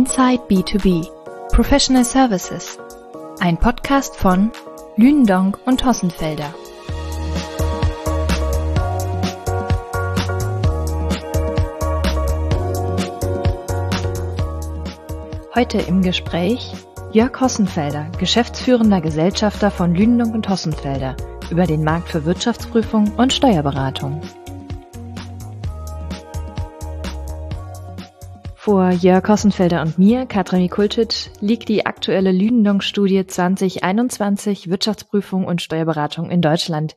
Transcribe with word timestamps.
Inside 0.00 0.44
B2B 0.48 1.06
Professional 1.52 2.06
Services. 2.06 2.78
Ein 3.38 3.58
Podcast 3.58 4.16
von 4.16 4.50
Lündong 4.96 5.58
und 5.66 5.84
Hossenfelder. 5.84 6.54
Heute 15.54 15.76
im 15.82 16.00
Gespräch 16.00 16.72
Jörg 17.12 17.38
Hossenfelder, 17.38 18.06
geschäftsführender 18.18 19.02
Gesellschafter 19.02 19.70
von 19.70 19.94
Lündung 19.94 20.32
und 20.32 20.48
Hossenfelder, 20.48 21.14
über 21.50 21.66
den 21.66 21.84
Markt 21.84 22.08
für 22.08 22.24
Wirtschaftsprüfung 22.24 23.16
und 23.18 23.34
Steuerberatung. 23.34 24.22
Vor 28.70 28.90
Jörg 28.90 29.28
Hossenfelder 29.28 29.82
und 29.82 29.98
mir, 29.98 30.26
Katrin 30.26 30.62
Mikulcic, 30.62 31.32
liegt 31.40 31.68
die 31.68 31.86
aktuelle 31.86 32.30
Lündong-Studie 32.30 33.26
2021 33.26 34.70
Wirtschaftsprüfung 34.70 35.44
und 35.44 35.60
Steuerberatung 35.60 36.30
in 36.30 36.40
Deutschland. 36.40 36.94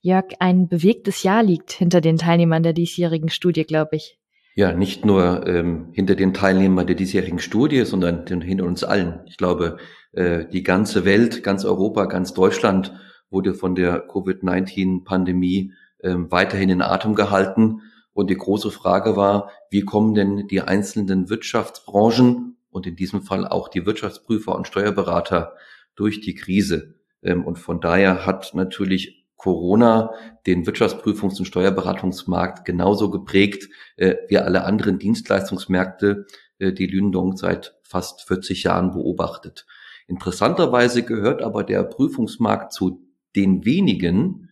Jörg, 0.00 0.26
ein 0.38 0.68
bewegtes 0.68 1.24
Jahr 1.24 1.42
liegt 1.42 1.72
hinter 1.72 2.00
den 2.00 2.16
Teilnehmern 2.16 2.62
der 2.62 2.74
diesjährigen 2.74 3.28
Studie, 3.28 3.64
glaube 3.64 3.96
ich. 3.96 4.20
Ja, 4.54 4.72
nicht 4.72 5.04
nur 5.04 5.44
ähm, 5.48 5.88
hinter 5.94 6.14
den 6.14 6.32
Teilnehmern 6.32 6.86
der 6.86 6.94
diesjährigen 6.94 7.40
Studie, 7.40 7.84
sondern 7.84 8.24
hinter 8.24 8.64
uns 8.64 8.84
allen. 8.84 9.22
Ich 9.26 9.36
glaube, 9.36 9.78
äh, 10.12 10.44
die 10.46 10.62
ganze 10.62 11.04
Welt, 11.04 11.42
ganz 11.42 11.64
Europa, 11.64 12.04
ganz 12.04 12.34
Deutschland 12.34 12.92
wurde 13.30 13.54
von 13.54 13.74
der 13.74 13.98
Covid-19-Pandemie 13.98 15.72
äh, 15.98 16.14
weiterhin 16.16 16.68
in 16.68 16.82
Atem 16.82 17.16
gehalten. 17.16 17.80
Und 18.16 18.30
die 18.30 18.38
große 18.38 18.70
Frage 18.70 19.14
war, 19.14 19.50
wie 19.68 19.82
kommen 19.82 20.14
denn 20.14 20.48
die 20.48 20.62
einzelnen 20.62 21.28
Wirtschaftsbranchen 21.28 22.56
und 22.70 22.86
in 22.86 22.96
diesem 22.96 23.20
Fall 23.20 23.46
auch 23.46 23.68
die 23.68 23.84
Wirtschaftsprüfer 23.84 24.54
und 24.54 24.66
Steuerberater 24.66 25.52
durch 25.96 26.22
die 26.22 26.34
Krise? 26.34 26.94
Ähm, 27.22 27.44
und 27.44 27.58
von 27.58 27.78
daher 27.78 28.24
hat 28.24 28.54
natürlich 28.54 29.26
Corona 29.36 30.12
den 30.46 30.64
Wirtschaftsprüfungs- 30.64 31.40
und 31.40 31.44
Steuerberatungsmarkt 31.44 32.64
genauso 32.64 33.10
geprägt 33.10 33.68
äh, 33.96 34.14
wie 34.28 34.38
alle 34.38 34.64
anderen 34.64 34.98
Dienstleistungsmärkte, 34.98 36.24
äh, 36.58 36.72
die 36.72 36.86
Lündong 36.86 37.36
seit 37.36 37.76
fast 37.82 38.26
40 38.26 38.62
Jahren 38.62 38.92
beobachtet. 38.92 39.66
Interessanterweise 40.08 41.02
gehört 41.02 41.42
aber 41.42 41.64
der 41.64 41.82
Prüfungsmarkt 41.82 42.72
zu 42.72 43.06
den 43.36 43.66
wenigen, 43.66 44.48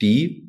die 0.00 0.47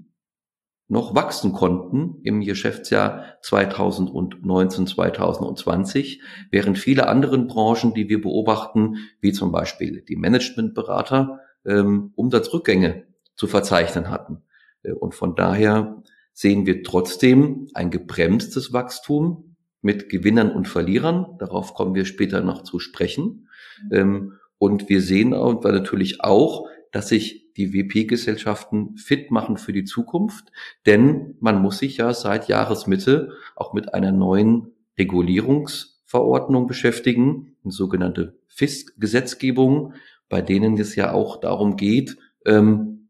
noch 0.90 1.14
wachsen 1.14 1.54
konnten 1.54 2.20
im 2.24 2.42
Geschäftsjahr 2.42 3.24
2019, 3.42 4.88
2020, 4.88 6.22
während 6.52 6.80
viele 6.80 7.08
anderen 7.08 7.48
Branchen, 7.48 7.94
die 7.94 8.10
wir 8.10 8.20
beobachten, 8.20 8.98
wie 9.22 9.32
zum 9.32 9.52
Beispiel 9.52 10.02
die 10.02 10.16
Managementberater, 10.16 11.40
ähm, 11.66 12.12
Umsatzrückgänge 12.16 13.06
zu 13.36 13.46
verzeichnen 13.46 14.10
hatten. 14.10 14.42
Äh, 14.82 14.94
und 14.94 15.14
von 15.14 15.36
daher 15.36 16.02
sehen 16.34 16.66
wir 16.66 16.84
trotzdem 16.84 17.68
ein 17.76 17.92
gebremstes 17.92 18.74
Wachstum 18.74 19.56
mit 19.82 20.10
Gewinnern 20.10 20.52
und 20.52 20.68
Verlierern. 20.68 21.36
Darauf 21.38 21.76
kommen 21.76 21.94
wir 21.94 22.06
später 22.06 22.42
noch 22.42 22.64
zu 22.64 22.80
sprechen. 22.80 23.48
Ähm, 23.92 24.34
und 24.58 24.90
wir 24.90 25.02
sehen 25.02 25.36
auch, 25.36 25.64
natürlich 25.64 26.22
auch, 26.22 26.68
dass 26.92 27.10
sich 27.10 27.54
die 27.54 27.74
WP-Gesellschaften 27.74 28.98
fit 28.98 29.32
machen 29.32 29.58
für 29.58 29.74
die 29.74 29.84
Zukunft, 29.84 30.52
denn 30.86 31.36
man 31.40 31.62
muss 31.62 31.80
sich 31.80 31.98
ja 31.98 32.14
seit 32.14 32.48
Jahresmitte 32.48 33.34
auch 33.56 33.74
mit 33.74 33.94
einer 33.94 34.12
neuen 34.12 34.72
Regulierungsverordnung 34.98 36.68
beschäftigen, 36.68 37.56
eine 37.64 37.72
sogenannte 37.72 38.40
FISK-Gesetzgebung, 38.48 39.94
bei 40.30 40.42
denen 40.42 40.78
es 40.80 40.96
ja 40.96 41.12
auch 41.12 41.40
darum 41.40 41.76
geht, 41.76 42.18
ähm, 42.46 43.10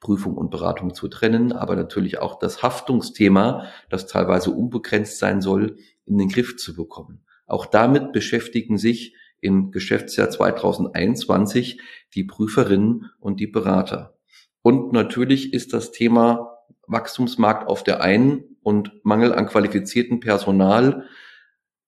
Prüfung 0.00 0.36
und 0.36 0.50
Beratung 0.50 0.94
zu 0.94 1.08
trennen, 1.08 1.52
aber 1.52 1.74
natürlich 1.74 2.18
auch 2.18 2.38
das 2.38 2.62
Haftungsthema, 2.62 3.66
das 3.88 4.06
teilweise 4.06 4.50
unbegrenzt 4.50 5.18
sein 5.18 5.40
soll, 5.40 5.78
in 6.04 6.18
den 6.18 6.28
Griff 6.28 6.56
zu 6.56 6.74
bekommen. 6.74 7.24
Auch 7.46 7.66
damit 7.66 8.12
beschäftigen 8.12 8.78
sich 8.78 9.14
im 9.40 9.70
Geschäftsjahr 9.70 10.30
2021 10.30 11.80
die 12.14 12.24
Prüferinnen 12.24 13.10
und 13.20 13.40
die 13.40 13.46
Berater. 13.46 14.18
Und 14.62 14.92
natürlich 14.92 15.52
ist 15.52 15.72
das 15.72 15.92
Thema 15.92 16.58
Wachstumsmarkt 16.86 17.68
auf 17.68 17.84
der 17.84 18.00
einen 18.00 18.56
und 18.62 18.92
Mangel 19.04 19.32
an 19.32 19.46
qualifiziertem 19.46 20.20
Personal 20.20 21.04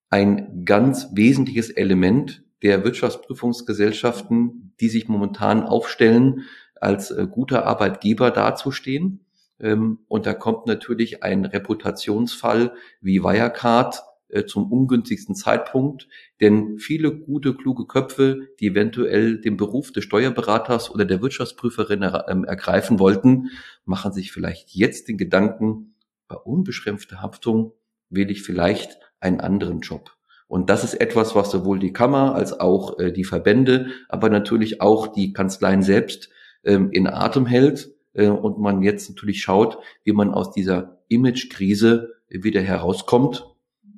ein 0.09 0.65
ganz 0.65 1.09
wesentliches 1.13 1.69
Element 1.69 2.43
der 2.63 2.83
Wirtschaftsprüfungsgesellschaften, 2.83 4.73
die 4.79 4.89
sich 4.89 5.07
momentan 5.07 5.63
aufstellen, 5.63 6.45
als 6.75 7.11
äh, 7.11 7.27
guter 7.29 7.65
Arbeitgeber 7.65 8.31
dazustehen. 8.31 9.25
Ähm, 9.59 9.99
und 10.07 10.25
da 10.25 10.33
kommt 10.33 10.65
natürlich 10.65 11.23
ein 11.23 11.45
Reputationsfall 11.45 12.73
wie 13.01 13.23
Wirecard 13.23 14.01
zum 14.45 14.71
ungünstigsten 14.71 15.35
Zeitpunkt, 15.35 16.07
denn 16.39 16.77
viele 16.77 17.11
gute, 17.15 17.55
kluge 17.55 17.87
Köpfe, 17.87 18.49
die 18.59 18.67
eventuell 18.67 19.41
den 19.41 19.57
Beruf 19.57 19.91
des 19.91 20.03
Steuerberaters 20.03 20.91
oder 20.91 21.05
der 21.05 21.21
Wirtschaftsprüferin 21.21 22.03
er, 22.03 22.27
ähm, 22.29 22.43
ergreifen 22.43 22.99
wollten, 22.99 23.49
machen 23.85 24.13
sich 24.13 24.31
vielleicht 24.31 24.75
jetzt 24.75 25.07
den 25.07 25.17
Gedanken, 25.17 25.95
bei 26.27 26.35
unbeschränkter 26.35 27.21
Haftung 27.21 27.73
will 28.09 28.29
ich 28.29 28.43
vielleicht 28.43 28.99
einen 29.19 29.41
anderen 29.41 29.79
Job. 29.79 30.11
Und 30.47 30.69
das 30.69 30.83
ist 30.83 30.95
etwas, 30.95 31.35
was 31.35 31.51
sowohl 31.51 31.79
die 31.79 31.93
Kammer 31.93 32.35
als 32.35 32.59
auch 32.59 32.97
äh, 32.99 33.11
die 33.11 33.23
Verbände, 33.23 33.87
aber 34.07 34.29
natürlich 34.29 34.81
auch 34.81 35.07
die 35.07 35.33
Kanzleien 35.33 35.83
selbst 35.83 36.29
ähm, 36.63 36.91
in 36.91 37.07
Atem 37.07 37.45
hält 37.45 37.91
äh, 38.13 38.27
und 38.27 38.59
man 38.59 38.81
jetzt 38.81 39.09
natürlich 39.09 39.41
schaut, 39.41 39.79
wie 40.03 40.13
man 40.13 40.33
aus 40.33 40.51
dieser 40.51 40.99
Imagekrise 41.07 42.15
wieder 42.29 42.61
herauskommt 42.61 43.48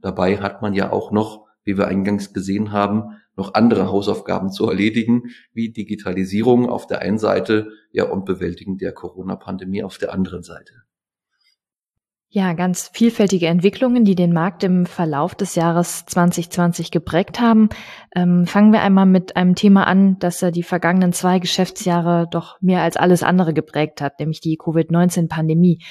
Dabei 0.02 0.38
hat 0.38 0.62
man 0.62 0.74
ja 0.74 0.92
auch 0.92 1.12
noch, 1.12 1.46
wie 1.64 1.78
wir 1.78 1.88
eingangs 1.88 2.34
gesehen 2.34 2.72
haben, 2.72 3.18
noch 3.36 3.54
andere 3.54 3.88
Hausaufgaben 3.88 4.52
zu 4.52 4.68
erledigen, 4.68 5.32
wie 5.54 5.72
Digitalisierung 5.72 6.70
auf 6.70 6.88
der 6.88 7.02
einen 7.02 7.18
Seite 7.18 7.70
ja 7.92 8.06
und 8.06 8.26
Bewältigen 8.26 8.78
der 8.78 8.94
Corona-Pandemie 8.94 9.84
auf 9.84 9.98
der 9.98 10.14
anderen 10.14 10.44
Seite. 10.44 10.74
Ja, 12.34 12.54
ganz 12.54 12.90
vielfältige 12.94 13.48
Entwicklungen, 13.48 14.06
die 14.06 14.16
den 14.16 14.32
Markt 14.32 14.64
im 14.64 14.86
Verlauf 14.86 15.36
des 15.36 15.56
Jahres 15.56 16.06
2020 16.06 16.90
geprägt 16.90 17.42
haben. 17.42 17.68
Ähm, 18.16 18.48
fangen 18.48 18.72
wir 18.72 18.82
einmal 18.82 19.06
mit 19.06 19.36
einem 19.36 19.54
Thema 19.54 19.86
an, 19.86 20.18
das 20.20 20.42
er 20.42 20.52
die 20.52 20.64
vergangenen 20.64 21.12
zwei 21.12 21.40
Geschäftsjahre 21.40 22.30
doch 22.32 22.56
mehr 22.62 22.84
als 22.84 22.96
alles 22.96 23.22
andere 23.22 23.54
geprägt 23.54 24.00
hat, 24.00 24.18
nämlich 24.22 24.40
die 24.40 24.56
Covid-19-Pandemie. 24.56 25.84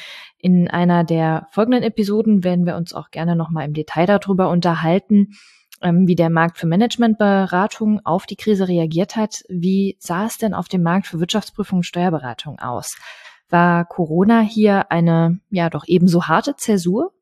In 0.42 0.68
einer 0.68 1.04
der 1.04 1.46
folgenden 1.50 1.82
Episoden 1.82 2.44
werden 2.44 2.64
wir 2.64 2.76
uns 2.76 2.94
auch 2.94 3.10
gerne 3.10 3.36
nochmal 3.36 3.66
im 3.66 3.74
Detail 3.74 4.06
darüber 4.06 4.48
unterhalten, 4.48 5.34
ähm, 5.82 6.06
wie 6.06 6.14
der 6.14 6.30
Markt 6.30 6.58
für 6.58 6.66
Managementberatung 6.66 8.00
auf 8.04 8.24
die 8.24 8.36
Krise 8.36 8.66
reagiert 8.66 9.16
hat. 9.16 9.42
Wie 9.48 9.96
sah 9.98 10.26
es 10.26 10.38
denn 10.38 10.54
auf 10.54 10.68
dem 10.68 10.82
Markt 10.82 11.06
für 11.06 11.20
Wirtschaftsprüfung 11.20 11.78
und 11.78 11.84
Steuerberatung 11.84 12.58
aus? 12.58 12.96
War 13.50 13.84
Corona 13.84 14.40
hier 14.40 14.90
eine 14.90 15.40
ja 15.50 15.68
doch 15.68 15.84
ebenso 15.86 16.28
harte 16.28 16.56
Zäsur? 16.56 17.12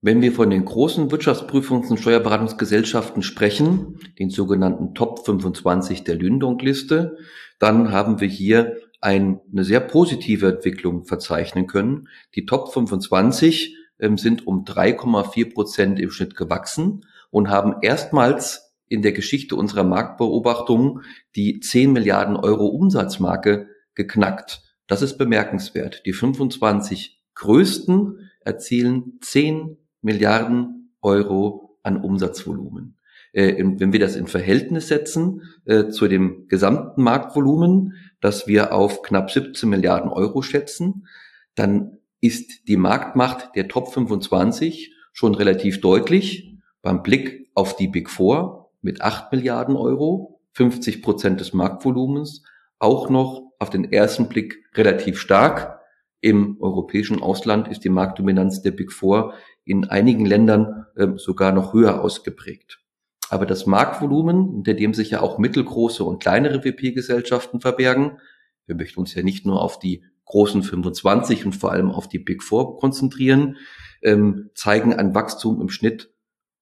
Wenn 0.00 0.22
wir 0.22 0.32
von 0.32 0.50
den 0.50 0.64
großen 0.64 1.10
Wirtschaftsprüfungs- 1.10 1.90
und 1.90 1.98
Steuerberatungsgesellschaften 1.98 3.22
sprechen, 3.22 3.98
den 4.18 4.30
sogenannten 4.30 4.94
Top 4.94 5.26
25 5.26 6.04
der 6.04 6.14
Lündong-Liste, 6.14 7.18
dann 7.58 7.90
haben 7.90 8.20
wir 8.20 8.28
hier 8.28 8.76
eine 9.00 9.40
sehr 9.52 9.80
positive 9.80 10.48
Entwicklung 10.48 11.04
verzeichnen 11.04 11.66
können. 11.66 12.08
Die 12.34 12.46
Top 12.46 12.72
25 12.72 13.76
ähm, 13.98 14.18
sind 14.18 14.46
um 14.46 14.64
3,4 14.64 15.52
Prozent 15.52 16.00
im 16.00 16.10
Schnitt 16.10 16.36
gewachsen 16.36 17.04
und 17.30 17.50
haben 17.50 17.76
erstmals 17.82 18.74
in 18.88 19.02
der 19.02 19.12
Geschichte 19.12 19.56
unserer 19.56 19.84
Marktbeobachtung 19.84 21.00
die 21.34 21.60
10 21.60 21.92
Milliarden 21.92 22.36
Euro 22.36 22.66
Umsatzmarke 22.66 23.68
geknackt. 23.94 24.62
Das 24.86 25.02
ist 25.02 25.18
bemerkenswert. 25.18 26.02
Die 26.06 26.12
25 26.12 27.20
größten 27.34 28.30
erzielen 28.40 29.18
10 29.20 29.76
Milliarden 30.02 30.94
Euro 31.02 31.78
an 31.82 32.00
Umsatzvolumen. 32.00 32.96
Äh, 33.32 33.62
wenn 33.78 33.92
wir 33.92 34.00
das 34.00 34.16
in 34.16 34.28
Verhältnis 34.28 34.88
setzen 34.88 35.42
äh, 35.64 35.88
zu 35.88 36.08
dem 36.08 36.46
gesamten 36.48 37.02
Marktvolumen, 37.02 37.94
das 38.20 38.46
wir 38.46 38.72
auf 38.72 39.02
knapp 39.02 39.30
17 39.30 39.68
Milliarden 39.68 40.10
Euro 40.10 40.42
schätzen, 40.42 41.06
dann 41.54 41.98
ist 42.20 42.68
die 42.68 42.76
Marktmacht 42.76 43.54
der 43.54 43.68
Top 43.68 43.92
25 43.92 44.94
schon 45.12 45.34
relativ 45.34 45.80
deutlich 45.80 46.56
beim 46.82 47.02
Blick 47.02 47.50
auf 47.54 47.76
die 47.76 47.88
Big 47.88 48.10
Four 48.10 48.70
mit 48.82 49.02
8 49.02 49.32
Milliarden 49.32 49.76
Euro, 49.76 50.40
50 50.52 51.02
Prozent 51.02 51.40
des 51.40 51.52
Marktvolumens, 51.52 52.42
auch 52.78 53.10
noch 53.10 53.52
auf 53.58 53.70
den 53.70 53.90
ersten 53.92 54.28
Blick 54.28 54.64
relativ 54.74 55.18
stark. 55.18 55.80
Im 56.20 56.58
europäischen 56.60 57.22
Ausland 57.22 57.68
ist 57.68 57.84
die 57.84 57.88
Marktdominanz 57.88 58.62
der 58.62 58.72
Big 58.72 58.92
Four 58.92 59.34
in 59.64 59.84
einigen 59.84 60.26
Ländern 60.26 60.86
äh, 60.96 61.08
sogar 61.16 61.52
noch 61.52 61.72
höher 61.72 62.02
ausgeprägt. 62.02 62.80
Aber 63.28 63.46
das 63.46 63.66
Marktvolumen, 63.66 64.52
hinter 64.54 64.74
dem 64.74 64.94
sich 64.94 65.10
ja 65.10 65.20
auch 65.20 65.38
mittelgroße 65.38 66.04
und 66.04 66.22
kleinere 66.22 66.64
WP-Gesellschaften 66.64 67.60
verbergen, 67.60 68.18
wir 68.66 68.76
möchten 68.76 69.00
uns 69.00 69.14
ja 69.14 69.22
nicht 69.22 69.46
nur 69.46 69.62
auf 69.62 69.78
die 69.78 70.04
großen 70.26 70.62
25 70.62 71.46
und 71.46 71.54
vor 71.54 71.72
allem 71.72 71.90
auf 71.90 72.08
die 72.08 72.18
Big 72.18 72.42
Four 72.42 72.78
konzentrieren, 72.78 73.56
ähm, 74.02 74.50
zeigen 74.54 74.92
ein 74.92 75.14
Wachstum 75.14 75.60
im 75.60 75.68
Schnitt 75.68 76.12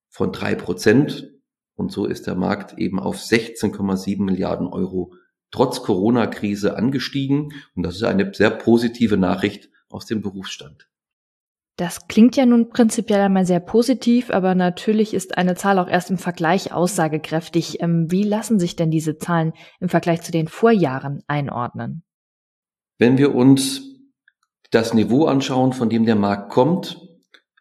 von 0.08 0.32
drei 0.32 0.54
Prozent. 0.54 1.30
Und 1.74 1.90
so 1.90 2.06
ist 2.06 2.26
der 2.26 2.36
Markt 2.36 2.78
eben 2.78 3.00
auf 3.00 3.16
16,7 3.16 4.22
Milliarden 4.22 4.66
Euro 4.66 5.14
trotz 5.50 5.82
Corona-Krise 5.82 6.76
angestiegen. 6.76 7.52
Und 7.74 7.82
das 7.82 7.96
ist 7.96 8.04
eine 8.04 8.32
sehr 8.34 8.50
positive 8.50 9.16
Nachricht 9.16 9.70
aus 9.88 10.06
dem 10.06 10.20
Berufsstand. 10.20 10.88
Das 11.76 12.06
klingt 12.06 12.36
ja 12.36 12.46
nun 12.46 12.68
prinzipiell 12.68 13.20
einmal 13.20 13.46
sehr 13.46 13.58
positiv, 13.58 14.30
aber 14.30 14.54
natürlich 14.54 15.12
ist 15.12 15.36
eine 15.36 15.56
Zahl 15.56 15.80
auch 15.80 15.88
erst 15.88 16.08
im 16.08 16.18
Vergleich 16.18 16.72
aussagekräftig. 16.72 17.82
Ähm, 17.82 18.10
wie 18.10 18.22
lassen 18.22 18.60
sich 18.60 18.76
denn 18.76 18.92
diese 18.92 19.18
Zahlen 19.18 19.52
im 19.80 19.88
Vergleich 19.88 20.22
zu 20.22 20.30
den 20.30 20.46
Vorjahren 20.46 21.24
einordnen? 21.26 22.04
Wenn 22.98 23.18
wir 23.18 23.34
uns 23.34 23.82
das 24.70 24.94
Niveau 24.94 25.26
anschauen, 25.26 25.72
von 25.72 25.90
dem 25.90 26.06
der 26.06 26.14
Markt 26.14 26.52
kommt, 26.52 27.00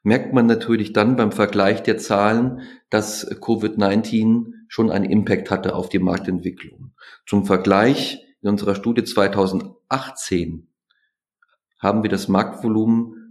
merkt 0.04 0.32
man 0.32 0.46
natürlich 0.46 0.94
dann 0.94 1.16
beim 1.16 1.32
Vergleich 1.32 1.82
der 1.82 1.98
Zahlen, 1.98 2.62
dass 2.92 3.28
Covid-19 3.32 4.54
schon 4.68 4.92
einen 4.92 5.06
Impact 5.06 5.50
hatte 5.50 5.76
auf 5.76 5.90
die 5.90 6.00
Marktentwicklung. 6.00 6.94
Zum 7.26 7.46
Vergleich 7.46 8.24
in 8.42 8.50
unserer 8.50 8.76
Studie 8.76 9.04
2018 9.04 10.68
haben 11.80 12.04
wir 12.04 12.10
das 12.10 12.28
Marktvolumen 12.28 13.23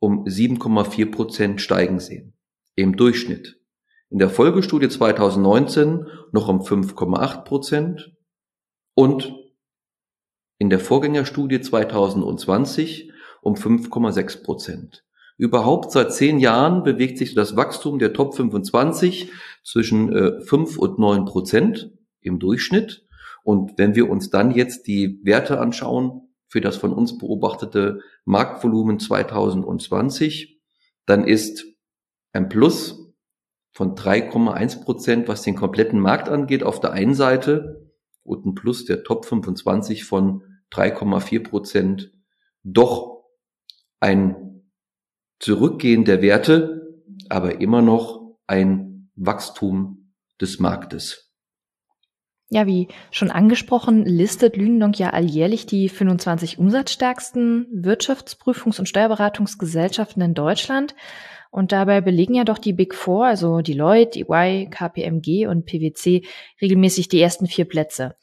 um 0.00 0.24
7,4 0.24 1.10
Prozent 1.10 1.60
steigen 1.60 2.00
sehen. 2.00 2.34
Im 2.74 2.96
Durchschnitt. 2.96 3.60
In 4.08 4.18
der 4.18 4.30
Folgestudie 4.30 4.88
2019 4.88 6.06
noch 6.32 6.48
um 6.48 6.60
5,8 6.62 7.44
Prozent 7.44 8.12
und 8.94 9.32
in 10.58 10.68
der 10.68 10.80
Vorgängerstudie 10.80 11.60
2020 11.60 13.12
um 13.42 13.54
5,6 13.54 14.42
Prozent. 14.42 15.04
Überhaupt 15.36 15.92
seit 15.92 16.12
zehn 16.12 16.38
Jahren 16.38 16.82
bewegt 16.82 17.16
sich 17.16 17.34
das 17.34 17.56
Wachstum 17.56 17.98
der 17.98 18.12
Top 18.12 18.34
25 18.34 19.30
zwischen 19.64 20.12
äh, 20.12 20.40
5 20.42 20.76
und 20.76 20.98
9 20.98 21.24
Prozent 21.24 21.92
im 22.20 22.38
Durchschnitt. 22.38 23.06
Und 23.42 23.78
wenn 23.78 23.94
wir 23.94 24.10
uns 24.10 24.28
dann 24.28 24.50
jetzt 24.50 24.86
die 24.86 25.18
Werte 25.22 25.58
anschauen, 25.58 26.29
für 26.50 26.60
das 26.60 26.76
von 26.76 26.92
uns 26.92 27.16
beobachtete 27.16 28.00
Marktvolumen 28.24 28.98
2020, 28.98 30.60
dann 31.06 31.24
ist 31.24 31.64
ein 32.32 32.48
Plus 32.48 33.14
von 33.72 33.94
3,1 33.94 34.82
Prozent, 34.82 35.28
was 35.28 35.42
den 35.42 35.54
kompletten 35.54 36.00
Markt 36.00 36.28
angeht, 36.28 36.64
auf 36.64 36.80
der 36.80 36.90
einen 36.90 37.14
Seite 37.14 37.92
und 38.24 38.44
ein 38.44 38.56
Plus 38.56 38.84
der 38.84 39.04
Top 39.04 39.26
25 39.26 40.02
von 40.02 40.42
3,4 40.72 41.48
Prozent 41.48 42.12
doch 42.64 43.24
ein 44.00 44.64
Zurückgehen 45.38 46.04
der 46.04 46.20
Werte, 46.20 47.00
aber 47.28 47.60
immer 47.60 47.80
noch 47.80 48.36
ein 48.48 49.08
Wachstum 49.14 50.12
des 50.40 50.58
Marktes. 50.58 51.29
Ja, 52.52 52.66
wie 52.66 52.88
schon 53.12 53.30
angesprochen, 53.30 54.04
listet 54.04 54.56
Lünendonk 54.56 54.98
ja 54.98 55.10
alljährlich 55.10 55.66
die 55.66 55.88
25 55.88 56.58
umsatzstärksten 56.58 57.68
Wirtschaftsprüfungs- 57.72 58.80
und 58.80 58.88
Steuerberatungsgesellschaften 58.88 60.20
in 60.20 60.34
Deutschland. 60.34 60.96
Und 61.52 61.70
dabei 61.70 62.00
belegen 62.00 62.34
ja 62.34 62.42
doch 62.42 62.58
die 62.58 62.72
Big 62.72 62.96
Four, 62.96 63.26
also 63.26 63.60
Deloitte, 63.60 64.18
EY, 64.18 64.68
KPMG 64.68 65.46
und 65.46 65.64
PwC, 65.64 66.22
regelmäßig 66.60 67.08
die 67.08 67.20
ersten 67.20 67.46
vier 67.46 67.66
Plätze. 67.66 68.16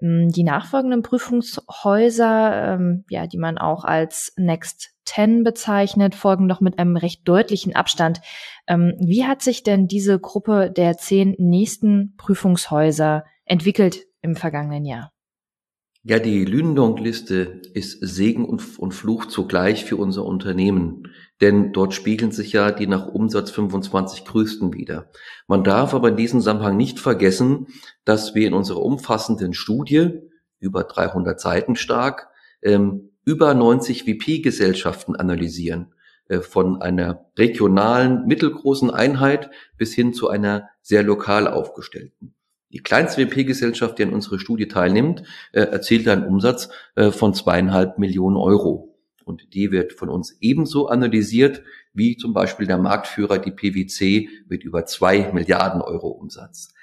Ähm, 0.00 0.30
die 0.30 0.42
nachfolgenden 0.42 1.02
Prüfungshäuser, 1.02 2.74
ähm, 2.74 3.04
ja, 3.10 3.26
die 3.26 3.38
man 3.38 3.58
auch 3.58 3.84
als 3.84 4.32
Next 4.38 4.94
Ten 5.04 5.44
bezeichnet, 5.44 6.14
folgen 6.14 6.46
noch 6.46 6.62
mit 6.62 6.78
einem 6.78 6.96
recht 6.96 7.28
deutlichen 7.28 7.76
Abstand. 7.76 8.22
Ähm, 8.66 8.94
wie 8.98 9.24
hat 9.26 9.42
sich 9.42 9.62
denn 9.62 9.86
diese 9.86 10.18
Gruppe 10.18 10.70
der 10.70 10.96
zehn 10.96 11.34
nächsten 11.38 12.14
Prüfungshäuser 12.16 13.24
entwickelt 13.46 14.06
im 14.20 14.36
vergangenen 14.36 14.84
Jahr? 14.84 15.12
Ja, 16.08 16.20
die 16.20 16.44
Lünendonk-Liste 16.44 17.62
ist 17.74 17.98
Segen 18.00 18.44
und, 18.44 18.78
und 18.78 18.92
Fluch 18.92 19.26
zugleich 19.26 19.84
für 19.84 19.96
unser 19.96 20.24
Unternehmen, 20.24 21.12
denn 21.40 21.72
dort 21.72 21.94
spiegeln 21.94 22.30
sich 22.30 22.52
ja 22.52 22.70
die 22.70 22.86
nach 22.86 23.08
Umsatz 23.08 23.50
25 23.50 24.24
größten 24.24 24.72
wieder. 24.72 25.10
Man 25.48 25.64
darf 25.64 25.94
aber 25.94 26.10
in 26.10 26.16
diesem 26.16 26.38
Zusammenhang 26.38 26.76
nicht 26.76 27.00
vergessen, 27.00 27.66
dass 28.04 28.36
wir 28.36 28.46
in 28.46 28.54
unserer 28.54 28.82
umfassenden 28.82 29.52
Studie, 29.52 30.20
über 30.60 30.84
300 30.84 31.40
Seiten 31.40 31.74
stark, 31.74 32.28
ähm, 32.62 33.10
über 33.24 33.52
90 33.52 34.04
VP-Gesellschaften 34.04 35.16
analysieren, 35.16 35.92
äh, 36.28 36.38
von 36.38 36.80
einer 36.82 37.26
regionalen, 37.36 38.26
mittelgroßen 38.26 38.92
Einheit 38.92 39.50
bis 39.76 39.92
hin 39.92 40.14
zu 40.14 40.28
einer 40.28 40.68
sehr 40.82 41.02
lokal 41.02 41.48
aufgestellten. 41.48 42.35
Die 42.70 42.82
kleinste 42.82 43.22
WP-Gesellschaft, 43.22 43.98
die 43.98 44.02
an 44.02 44.12
unserer 44.12 44.38
Studie 44.38 44.68
teilnimmt, 44.68 45.22
äh, 45.52 45.60
erzielt 45.60 46.08
einen 46.08 46.26
Umsatz 46.26 46.68
äh, 46.96 47.10
von 47.10 47.32
zweieinhalb 47.32 47.98
Millionen 47.98 48.36
Euro. 48.36 48.96
Und 49.24 49.54
die 49.54 49.72
wird 49.72 49.92
von 49.92 50.08
uns 50.08 50.36
ebenso 50.40 50.88
analysiert 50.88 51.62
wie 51.92 52.16
zum 52.16 52.32
Beispiel 52.32 52.66
der 52.66 52.78
Marktführer, 52.78 53.38
die 53.38 53.50
PwC, 53.50 54.28
mit 54.48 54.62
über 54.62 54.84
zwei 54.84 55.32
Milliarden 55.32 55.80
Euro 55.80 56.08
Umsatz. 56.08 56.74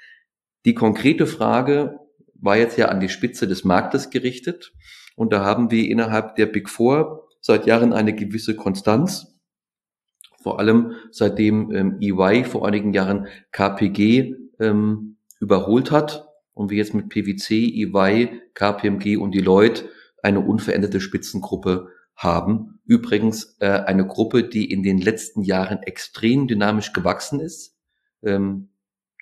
Die 0.64 0.74
konkrete 0.74 1.26
Frage 1.26 2.00
war 2.34 2.56
jetzt 2.56 2.76
ja 2.76 2.88
an 2.88 3.00
die 3.00 3.08
Spitze 3.08 3.46
des 3.46 3.64
Marktes 3.64 4.10
gerichtet. 4.10 4.72
Und 5.16 5.32
da 5.32 5.44
haben 5.44 5.70
wir 5.70 5.88
innerhalb 5.88 6.36
der 6.36 6.46
Big 6.46 6.68
Four 6.68 7.28
seit 7.40 7.66
Jahren 7.66 7.92
eine 7.92 8.14
gewisse 8.14 8.56
Konstanz. 8.56 9.38
Vor 10.42 10.58
allem 10.58 10.92
seitdem 11.10 11.70
ähm, 11.72 11.98
EY 12.00 12.44
vor 12.44 12.66
einigen 12.66 12.92
Jahren 12.92 13.28
KPG 13.52 14.34
ähm, 14.60 15.13
überholt 15.44 15.90
hat 15.90 16.26
und 16.54 16.70
wir 16.70 16.78
jetzt 16.78 16.94
mit 16.94 17.10
PwC, 17.10 17.84
EY, 17.84 18.40
KPMG 18.54 19.18
und 19.18 19.34
Deloitte 19.34 19.90
eine 20.22 20.40
unveränderte 20.40 21.00
Spitzengruppe 21.00 21.88
haben. 22.16 22.80
Übrigens 22.86 23.56
äh, 23.60 23.68
eine 23.68 24.06
Gruppe, 24.06 24.44
die 24.44 24.70
in 24.70 24.82
den 24.82 24.98
letzten 24.98 25.42
Jahren 25.42 25.82
extrem 25.82 26.48
dynamisch 26.48 26.94
gewachsen 26.94 27.40
ist, 27.40 27.76
ähm, 28.22 28.70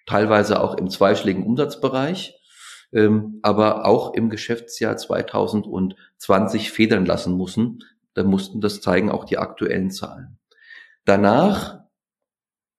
teilweise 0.06 0.60
auch 0.62 0.76
im 0.76 0.88
zweischlägigen 0.90 1.44
Umsatzbereich, 1.44 2.38
ähm, 2.92 3.40
aber 3.42 3.84
auch 3.84 4.14
im 4.14 4.30
Geschäftsjahr 4.30 4.96
2020 4.96 6.70
federn 6.70 7.04
lassen 7.04 7.32
mussten. 7.32 7.80
Da 8.14 8.22
mussten 8.22 8.60
das 8.60 8.80
zeigen 8.80 9.10
auch 9.10 9.24
die 9.24 9.38
aktuellen 9.38 9.90
Zahlen. 9.90 10.38
Danach 11.04 11.80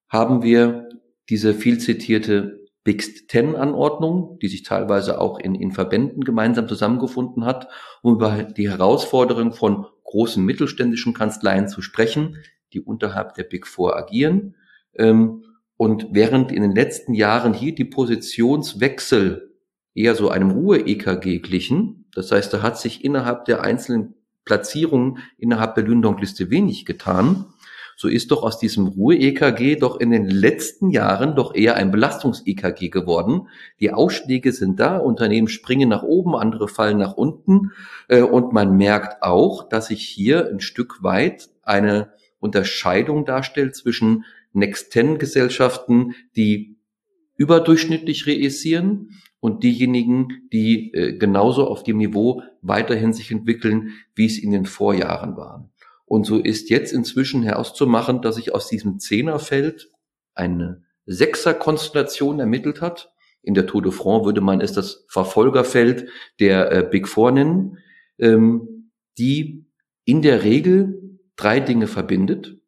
haben 0.07 0.43
wir 0.43 0.87
diese 1.29 1.53
viel 1.53 1.79
zitierte 1.79 2.62
Big 2.83 3.27
Ten 3.29 3.55
Anordnung, 3.55 4.37
die 4.41 4.47
sich 4.47 4.63
teilweise 4.63 5.19
auch 5.21 5.39
in, 5.39 5.55
in 5.55 5.71
Verbänden 5.71 6.23
gemeinsam 6.23 6.67
zusammengefunden 6.67 7.45
hat, 7.45 7.69
um 8.01 8.15
über 8.15 8.43
die 8.43 8.69
Herausforderung 8.69 9.53
von 9.53 9.85
großen 10.03 10.43
mittelständischen 10.43 11.13
Kanzleien 11.13 11.67
zu 11.67 11.81
sprechen, 11.81 12.37
die 12.73 12.81
unterhalb 12.81 13.35
der 13.35 13.43
Big 13.43 13.67
Four 13.67 13.95
agieren. 13.95 14.55
Ähm, 14.95 15.43
und 15.77 16.07
während 16.11 16.51
in 16.51 16.61
den 16.61 16.75
letzten 16.75 17.13
Jahren 17.13 17.53
hier 17.53 17.73
die 17.73 17.85
Positionswechsel 17.85 19.53
eher 19.95 20.15
so 20.15 20.29
einem 20.29 20.51
Ruhe-EKG 20.51 21.39
glichen, 21.39 22.05
das 22.13 22.31
heißt, 22.31 22.53
da 22.53 22.61
hat 22.61 22.77
sich 22.77 23.03
innerhalb 23.03 23.45
der 23.45 23.63
einzelnen 23.63 24.15
Platzierungen 24.45 25.19
innerhalb 25.37 25.75
der 25.75 25.85
Lündong-Liste 25.85 26.49
wenig 26.49 26.85
getan, 26.85 27.45
so 27.95 28.07
ist 28.07 28.31
doch 28.31 28.43
aus 28.43 28.59
diesem 28.59 28.87
Ruhe-EKG 28.87 29.77
doch 29.77 29.99
in 29.99 30.11
den 30.11 30.27
letzten 30.27 30.89
Jahren 30.89 31.35
doch 31.35 31.55
eher 31.55 31.75
ein 31.75 31.91
Belastungs-EKG 31.91 32.89
geworden. 32.89 33.47
Die 33.79 33.91
Ausschläge 33.91 34.51
sind 34.51 34.79
da, 34.79 34.97
Unternehmen 34.97 35.47
springen 35.47 35.89
nach 35.89 36.03
oben, 36.03 36.35
andere 36.35 36.67
fallen 36.67 36.97
nach 36.97 37.13
unten 37.13 37.71
äh, 38.07 38.21
und 38.21 38.53
man 38.53 38.75
merkt 38.77 39.23
auch, 39.23 39.67
dass 39.69 39.87
sich 39.87 40.03
hier 40.03 40.49
ein 40.49 40.59
Stück 40.59 41.03
weit 41.03 41.49
eine 41.61 42.13
Unterscheidung 42.39 43.25
darstellt 43.25 43.75
zwischen 43.75 44.25
Next-10-Gesellschaften, 44.53 46.15
die 46.35 46.77
überdurchschnittlich 47.35 48.27
reüssieren 48.27 49.09
und 49.39 49.63
diejenigen, 49.63 50.47
die 50.53 50.93
äh, 50.93 51.17
genauso 51.17 51.67
auf 51.67 51.83
dem 51.83 51.97
Niveau 51.97 52.43
weiterhin 52.61 53.11
sich 53.11 53.31
entwickeln, 53.31 53.89
wie 54.15 54.25
es 54.25 54.37
in 54.37 54.51
den 54.51 54.65
Vorjahren 54.65 55.35
waren. 55.35 55.69
Und 56.13 56.25
so 56.25 56.37
ist 56.37 56.69
jetzt 56.69 56.93
inzwischen 56.93 57.41
herauszumachen, 57.41 58.21
dass 58.21 58.35
sich 58.35 58.53
aus 58.53 58.67
diesem 58.67 58.99
Zehnerfeld 58.99 59.89
eine 60.35 60.83
Sechser-Konstellation 61.07 62.39
ermittelt 62.39 62.81
hat. 62.81 63.11
In 63.41 63.55
der 63.55 63.65
Tour 63.65 63.81
de 63.81 63.91
France 63.91 64.23
würde 64.23 64.39
man 64.39 64.61
es 64.61 64.73
das 64.73 65.07
Verfolgerfeld 65.09 66.07
der 66.39 66.71
äh, 66.71 66.83
Big 66.87 67.07
Four 67.07 67.31
nennen, 67.31 67.79
ähm, 68.19 68.91
die 69.17 69.65
in 70.05 70.21
der 70.21 70.43
Regel 70.43 71.19
drei 71.35 71.59
Dinge 71.59 71.87
verbindet. 71.87 72.59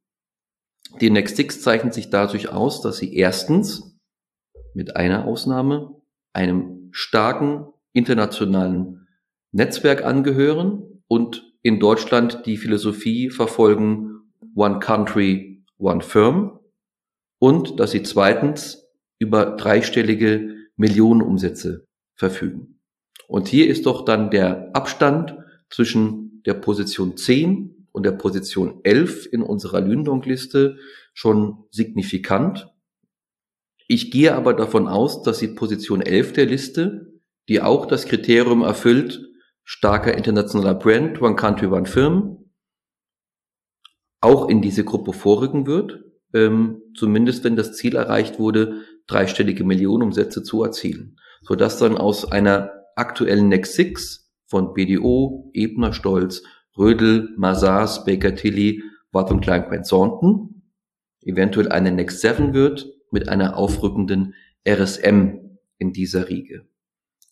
Die 0.99 1.11
Next 1.11 1.35
Six 1.35 1.61
zeichnet 1.61 1.93
sich 1.93 2.09
dadurch 2.09 2.49
aus, 2.49 2.81
dass 2.81 2.97
sie 2.97 3.13
erstens 3.15 3.95
mit 4.73 4.95
einer 4.95 5.25
Ausnahme 5.25 6.01
einem 6.33 6.89
starken 6.93 7.67
internationalen 7.93 9.07
Netzwerk 9.51 10.03
angehören 10.03 11.03
und 11.07 11.54
in 11.65 11.79
Deutschland 11.79 12.45
die 12.45 12.57
Philosophie 12.57 13.31
verfolgen 13.31 14.21
One 14.53 14.77
Country, 14.77 15.63
One 15.79 16.01
Firm 16.01 16.59
und 17.39 17.79
dass 17.79 17.89
sie 17.89 18.03
zweitens 18.03 18.85
über 19.17 19.55
dreistellige 19.57 20.57
Millionenumsätze 20.75 21.87
verfügen. 22.13 22.79
Und 23.27 23.47
hier 23.47 23.67
ist 23.67 23.87
doch 23.87 24.05
dann 24.05 24.29
der 24.29 24.75
Abstand 24.75 25.35
zwischen 25.71 26.43
der 26.45 26.53
Position 26.53 27.17
10 27.17 27.87
und 27.91 28.05
der 28.05 28.11
Position 28.11 28.81
11 28.83 29.27
in 29.31 29.41
unserer 29.41 29.81
Lündong-Liste 29.81 30.77
schon 31.15 31.63
signifikant. 31.71 32.67
Ich 33.87 34.11
gehe 34.11 34.35
aber 34.35 34.53
davon 34.53 34.87
aus, 34.87 35.23
dass 35.23 35.39
die 35.39 35.47
Position 35.47 36.03
11 36.03 36.33
der 36.33 36.45
Liste, 36.45 37.11
die 37.49 37.59
auch 37.59 37.87
das 37.87 38.05
Kriterium 38.05 38.61
erfüllt, 38.61 39.31
starker 39.65 40.15
internationaler 40.15 40.75
Brand, 40.75 41.21
One 41.21 41.35
Country, 41.35 41.67
One 41.67 41.85
Firm, 41.85 42.49
auch 44.21 44.47
in 44.47 44.61
diese 44.61 44.85
Gruppe 44.85 45.11
vorrücken 45.11 45.67
wird, 45.67 46.03
ähm, 46.33 46.81
zumindest 46.95 47.43
wenn 47.43 47.55
das 47.57 47.73
Ziel 47.73 47.95
erreicht 47.95 48.39
wurde, 48.39 48.81
dreistellige 49.07 49.63
Millionenumsätze 49.63 50.43
zu 50.43 50.63
erzielen, 50.63 51.17
sodass 51.41 51.77
dann 51.77 51.97
aus 51.97 52.31
einer 52.31 52.71
aktuellen 52.95 53.49
Next 53.49 53.73
Six 53.73 54.31
von 54.45 54.73
BDO, 54.73 55.51
Ebner 55.53 55.91
Stolz, 55.91 56.43
Rödel, 56.77 57.29
Mazars, 57.35 58.05
Baker 58.05 58.35
Tilly, 58.35 58.81
Watt 59.11 59.31
und 59.31 59.41
Klein 59.41 59.83
Thornton 59.83 60.55
eventuell 61.25 61.69
eine 61.69 61.91
Next 61.91 62.21
Seven 62.21 62.53
wird 62.53 62.87
mit 63.11 63.27
einer 63.27 63.57
aufrückenden 63.57 64.35
RSM 64.67 65.57
in 65.77 65.91
dieser 65.91 66.29
Riege. 66.29 66.65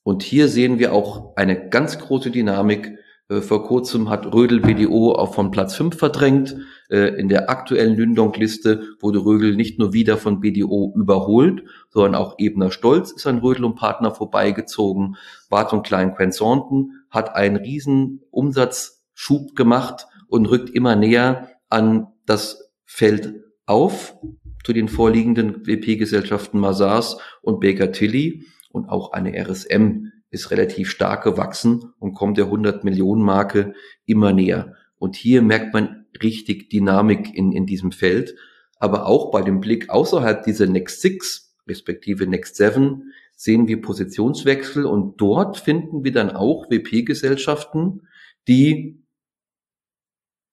Und 0.04 0.22
hier 0.22 0.50
sehen 0.50 0.80
wir 0.80 0.94
auch 0.94 1.36
eine 1.36 1.70
ganz 1.70 1.98
große 1.98 2.30
Dynamik. 2.30 2.98
Äh, 3.30 3.42
vor 3.42 3.66
kurzem 3.66 4.10
hat 4.10 4.34
Rödel 4.34 4.60
BDO 4.60 5.14
auch 5.14 5.34
von 5.34 5.52
Platz 5.52 5.76
5 5.76 5.98
verdrängt. 5.98 6.58
Äh, 6.90 7.20
in 7.20 7.30
der 7.30 7.50
aktuellen 7.50 7.96
Lündong-Liste 7.96 8.84
wurde 9.00 9.20
Rödel 9.20 9.56
nicht 9.56 9.80
nur 9.80 9.94
wieder 9.94 10.18
von 10.18 10.42
BDO 10.42 10.94
überholt, 10.96 11.64
sondern 11.90 12.16
auch 12.16 12.36
Ebner 12.38 12.72
Stolz 12.72 13.12
ist 13.12 13.26
an 13.26 13.40
Rödel 13.40 13.66
und 13.66 13.76
Partner 13.76 14.12
vorbeigezogen. 14.12 15.16
Bart 15.50 15.72
und 15.72 15.86
Klein 15.86 16.14
Quenzonten 16.16 17.06
hat 17.10 17.36
einen 17.36 17.56
riesen 17.56 18.22
Umsatzschub 18.30 19.56
gemacht 19.56 20.08
und 20.28 20.48
rückt 20.48 20.70
immer 20.70 20.96
näher 20.96 21.50
an 21.70 22.08
das 22.26 22.72
Feld 22.86 23.36
auf 23.66 24.16
zu 24.64 24.74
den 24.74 24.88
vorliegenden 24.88 25.66
WP-Gesellschaften 25.66 26.60
Mazars 26.60 27.18
und 27.42 27.60
Baker 27.60 27.92
Tilly 27.92 28.46
und 28.74 28.90
auch 28.90 29.14
eine 29.14 29.40
RSM 29.40 30.12
ist 30.30 30.52
relativ 30.52 30.90
stark 30.90 31.24
gewachsen 31.24 31.94
und 32.00 32.16
kommt 32.16 32.38
der 32.38 32.46
100 32.46 32.84
Millionen 32.84 33.22
Marke 33.22 33.74
immer 34.06 34.34
näher. 34.34 34.74
Und 34.98 35.16
hier 35.16 35.42
merkt 35.42 35.74
man 35.74 36.08
richtig 36.22 36.70
Dynamik 36.70 37.34
in, 37.34 37.52
in 37.52 37.66
diesem 37.66 37.92
Feld. 37.92 38.36
Aber 38.78 39.06
auch 39.06 39.32
bei 39.32 39.42
dem 39.42 39.60
Blick 39.62 39.90
außerhalb 39.90 40.44
dieser 40.44 40.66
Next 40.66 41.02
Six, 41.02 41.56
respektive 41.68 42.26
Next 42.28 42.56
Seven, 42.56 43.14
sehen 43.36 43.68
wir 43.68 43.80
Positionswechsel 43.82 44.86
und 44.86 45.22
dort 45.22 45.58
finden 45.58 46.04
wir 46.04 46.12
dann 46.12 46.32
auch 46.32 46.70
WP-Gesellschaften, 46.70 48.08
die 48.48 49.04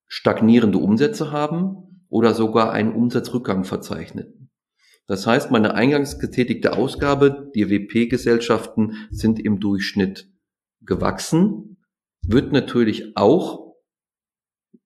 stagnierende 0.07 0.79
Umsätze 0.79 1.33
haben 1.33 2.05
oder 2.09 2.35
sogar 2.35 2.73
einen 2.73 2.93
Umsatzrückgang 2.93 3.65
verzeichnen. 3.65 4.40
Das 5.11 5.27
heißt, 5.27 5.51
meine 5.51 5.75
eingangs 5.75 6.21
getätigte 6.21 6.75
Ausgabe, 6.77 7.51
die 7.57 7.69
WP-Gesellschaften 7.69 9.09
sind 9.11 9.45
im 9.45 9.59
Durchschnitt 9.59 10.29
gewachsen, 10.83 11.79
wird 12.25 12.53
natürlich 12.53 13.17
auch 13.17 13.75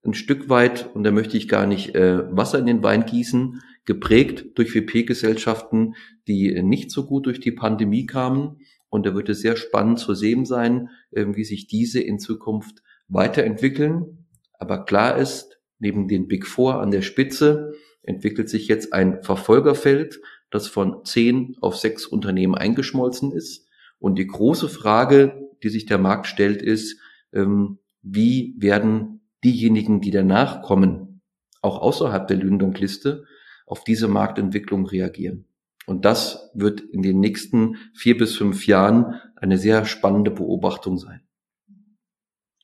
ein 0.02 0.14
Stück 0.14 0.48
weit, 0.48 0.88
und 0.94 1.04
da 1.04 1.10
möchte 1.10 1.36
ich 1.36 1.46
gar 1.46 1.66
nicht 1.66 1.94
äh, 1.94 2.24
Wasser 2.34 2.58
in 2.58 2.64
den 2.64 2.82
Wein 2.82 3.04
gießen, 3.04 3.60
geprägt 3.84 4.46
durch 4.54 4.74
WP-Gesellschaften, 4.74 5.94
die 6.26 6.62
nicht 6.62 6.90
so 6.90 7.04
gut 7.04 7.26
durch 7.26 7.40
die 7.40 7.52
Pandemie 7.52 8.06
kamen. 8.06 8.60
Und 8.88 9.04
da 9.04 9.14
wird 9.14 9.28
es 9.28 9.42
sehr 9.42 9.56
spannend 9.56 9.98
zu 9.98 10.14
sehen 10.14 10.46
sein, 10.46 10.88
äh, 11.10 11.26
wie 11.34 11.44
sich 11.44 11.66
diese 11.66 12.00
in 12.00 12.18
Zukunft 12.18 12.82
weiterentwickeln. 13.08 14.24
Aber 14.54 14.86
klar 14.86 15.18
ist, 15.18 15.60
neben 15.78 16.08
den 16.08 16.28
Big 16.28 16.46
Four 16.46 16.80
an 16.80 16.92
der 16.92 17.02
Spitze 17.02 17.74
entwickelt 18.04 18.48
sich 18.48 18.68
jetzt 18.68 18.92
ein 18.92 19.22
Verfolgerfeld, 19.22 20.20
das 20.50 20.68
von 20.68 21.04
zehn 21.04 21.56
auf 21.60 21.76
sechs 21.76 22.06
Unternehmen 22.06 22.54
eingeschmolzen 22.54 23.32
ist. 23.32 23.66
Und 23.98 24.18
die 24.18 24.26
große 24.26 24.68
Frage, 24.68 25.50
die 25.62 25.68
sich 25.68 25.86
der 25.86 25.98
Markt 25.98 26.26
stellt, 26.26 26.62
ist, 26.62 27.00
ähm, 27.32 27.78
wie 28.02 28.54
werden 28.58 29.20
diejenigen, 29.42 30.00
die 30.00 30.10
danach 30.10 30.62
kommen, 30.62 31.22
auch 31.62 31.80
außerhalb 31.80 32.28
der 32.28 32.36
Lündung-Liste, 32.36 33.24
auf 33.66 33.84
diese 33.84 34.08
Marktentwicklung 34.08 34.86
reagieren. 34.86 35.46
Und 35.86 36.04
das 36.04 36.50
wird 36.54 36.80
in 36.80 37.02
den 37.02 37.20
nächsten 37.20 37.76
vier 37.94 38.16
bis 38.16 38.36
fünf 38.36 38.66
Jahren 38.66 39.20
eine 39.36 39.58
sehr 39.58 39.84
spannende 39.84 40.30
Beobachtung 40.30 40.98
sein. 40.98 41.20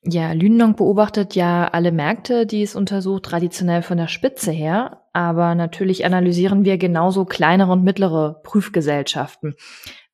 Ja, 0.03 0.33
Lündong 0.33 0.77
beobachtet 0.77 1.35
ja 1.35 1.69
alle 1.69 1.93
Märkte, 1.93 2.47
die 2.47 2.63
es 2.63 2.75
untersucht, 2.75 3.25
traditionell 3.25 3.83
von 3.83 3.99
der 3.99 4.09
Spitze 4.09 4.51
her. 4.51 5.00
Aber 5.13 5.55
natürlich 5.55 6.05
analysieren 6.05 6.65
wir 6.65 6.79
genauso 6.79 7.25
kleinere 7.25 7.73
und 7.73 7.83
mittlere 7.83 8.41
Prüfgesellschaften. 8.45 9.55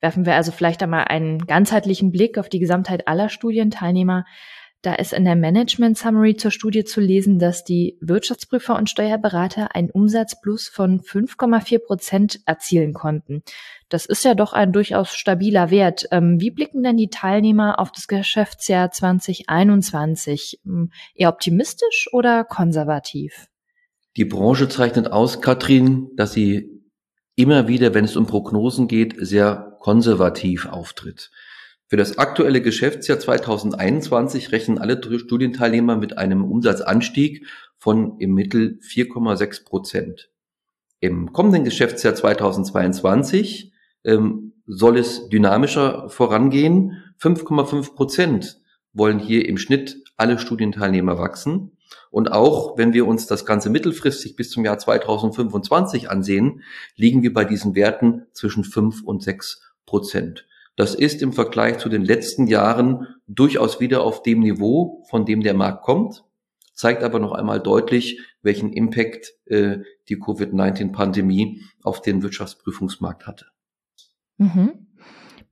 Werfen 0.00 0.24
wir 0.24 0.34
also 0.34 0.52
vielleicht 0.52 0.82
einmal 0.82 1.04
einen 1.04 1.46
ganzheitlichen 1.46 2.12
Blick 2.12 2.38
auf 2.38 2.48
die 2.48 2.60
Gesamtheit 2.60 3.08
aller 3.08 3.28
Studienteilnehmer, 3.28 4.24
da 4.86 4.94
ist 4.94 5.12
in 5.12 5.24
der 5.24 5.34
Management 5.34 5.98
Summary 5.98 6.36
zur 6.36 6.52
Studie 6.52 6.84
zu 6.84 7.00
lesen, 7.00 7.40
dass 7.40 7.64
die 7.64 7.98
Wirtschaftsprüfer 8.00 8.76
und 8.76 8.88
Steuerberater 8.88 9.74
einen 9.74 9.90
Umsatzplus 9.90 10.68
von 10.68 11.00
5,4 11.00 11.78
Prozent 11.84 12.40
erzielen 12.46 12.92
konnten. 12.92 13.42
Das 13.88 14.06
ist 14.06 14.24
ja 14.24 14.36
doch 14.36 14.52
ein 14.52 14.72
durchaus 14.72 15.12
stabiler 15.12 15.70
Wert. 15.70 16.06
Ähm, 16.12 16.40
wie 16.40 16.52
blicken 16.52 16.84
denn 16.84 16.96
die 16.96 17.10
Teilnehmer 17.10 17.80
auf 17.80 17.90
das 17.90 18.06
Geschäftsjahr 18.06 18.92
2021? 18.92 20.60
Hm, 20.64 20.92
eher 21.16 21.30
optimistisch 21.30 22.08
oder 22.12 22.44
konservativ? 22.44 23.48
Die 24.16 24.24
Branche 24.24 24.68
zeichnet 24.68 25.12
aus, 25.12 25.42
Katrin, 25.42 26.08
dass 26.16 26.32
sie 26.32 26.82
immer 27.34 27.68
wieder, 27.68 27.92
wenn 27.92 28.06
es 28.06 28.16
um 28.16 28.26
Prognosen 28.26 28.88
geht, 28.88 29.14
sehr 29.18 29.76
konservativ 29.80 30.66
auftritt. 30.66 31.30
Für 31.88 31.98
das 31.98 32.18
aktuelle 32.18 32.62
Geschäftsjahr 32.62 33.18
2021 33.18 34.50
rechnen 34.52 34.78
alle 34.78 35.00
Studienteilnehmer 35.18 35.96
mit 35.96 36.16
einem 36.16 36.44
Umsatzanstieg 36.44 37.46
von 37.76 38.18
im 38.18 38.32
Mittel 38.34 38.80
4,6 38.82 39.64
Prozent. 39.64 40.30
Im 40.98 41.32
kommenden 41.32 41.64
Geschäftsjahr 41.64 42.14
2022 42.14 43.72
ähm, 44.04 44.54
soll 44.66 44.96
es 44.96 45.28
dynamischer 45.28 46.08
vorangehen. 46.08 47.04
5,5 47.20 47.94
Prozent 47.94 48.60
wollen 48.94 49.18
hier 49.18 49.46
im 49.46 49.58
Schnitt 49.58 50.02
alle 50.16 50.38
Studienteilnehmer 50.38 51.18
wachsen. 51.18 51.75
Und 52.10 52.32
auch 52.32 52.78
wenn 52.78 52.92
wir 52.92 53.06
uns 53.06 53.26
das 53.26 53.44
Ganze 53.44 53.70
mittelfristig 53.70 54.36
bis 54.36 54.50
zum 54.50 54.64
Jahr 54.64 54.78
2025 54.78 56.10
ansehen, 56.10 56.62
liegen 56.96 57.22
wir 57.22 57.32
bei 57.32 57.44
diesen 57.44 57.74
Werten 57.74 58.26
zwischen 58.32 58.64
5 58.64 59.02
und 59.02 59.22
6 59.22 59.62
Prozent. 59.86 60.46
Das 60.76 60.94
ist 60.94 61.22
im 61.22 61.32
Vergleich 61.32 61.78
zu 61.78 61.88
den 61.88 62.04
letzten 62.04 62.46
Jahren 62.46 63.06
durchaus 63.26 63.80
wieder 63.80 64.02
auf 64.02 64.22
dem 64.22 64.40
Niveau, 64.40 65.04
von 65.08 65.24
dem 65.24 65.42
der 65.42 65.54
Markt 65.54 65.82
kommt, 65.82 66.24
zeigt 66.74 67.02
aber 67.02 67.18
noch 67.18 67.32
einmal 67.32 67.60
deutlich, 67.60 68.20
welchen 68.42 68.72
Impact 68.72 69.32
äh, 69.46 69.78
die 70.08 70.18
Covid-19-Pandemie 70.18 71.62
auf 71.82 72.02
den 72.02 72.22
Wirtschaftsprüfungsmarkt 72.22 73.26
hatte. 73.26 73.46
Mhm. 74.36 74.85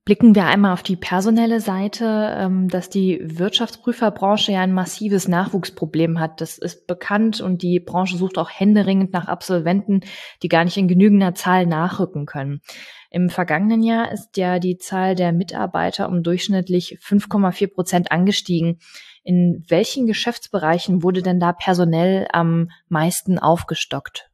Blicken 0.04 0.34
wir 0.34 0.44
einmal 0.44 0.74
auf 0.74 0.82
die 0.82 0.96
personelle 0.96 1.60
Seite, 1.60 2.36
ähm, 2.36 2.68
dass 2.68 2.90
die 2.90 3.20
Wirtschaftsprüferbranche 3.22 4.52
ja 4.52 4.60
ein 4.60 4.74
massives 4.74 5.28
Nachwuchsproblem 5.28 6.20
hat. 6.20 6.42
Das 6.42 6.58
ist 6.58 6.86
bekannt 6.86 7.40
und 7.40 7.62
die 7.62 7.80
Branche 7.80 8.18
sucht 8.18 8.36
auch 8.36 8.50
händeringend 8.50 9.14
nach 9.14 9.28
Absolventen, 9.28 10.00
die 10.42 10.48
gar 10.48 10.64
nicht 10.64 10.76
in 10.76 10.88
genügender 10.88 11.34
Zahl 11.34 11.64
nachrücken 11.64 12.26
können. 12.26 12.60
Im 13.10 13.30
vergangenen 13.30 13.82
Jahr 13.82 14.12
ist 14.12 14.36
ja 14.36 14.58
die 14.58 14.76
Zahl 14.76 15.14
der 15.14 15.32
Mitarbeiter 15.32 16.10
um 16.10 16.22
durchschnittlich 16.22 16.98
5,4 17.00 17.72
Prozent 17.72 18.12
angestiegen. 18.12 18.80
In 19.22 19.64
welchen 19.68 20.06
Geschäftsbereichen 20.06 21.02
wurde 21.02 21.22
denn 21.22 21.40
da 21.40 21.54
personell 21.54 22.28
am 22.30 22.70
meisten 22.88 23.38
aufgestockt? 23.38 24.33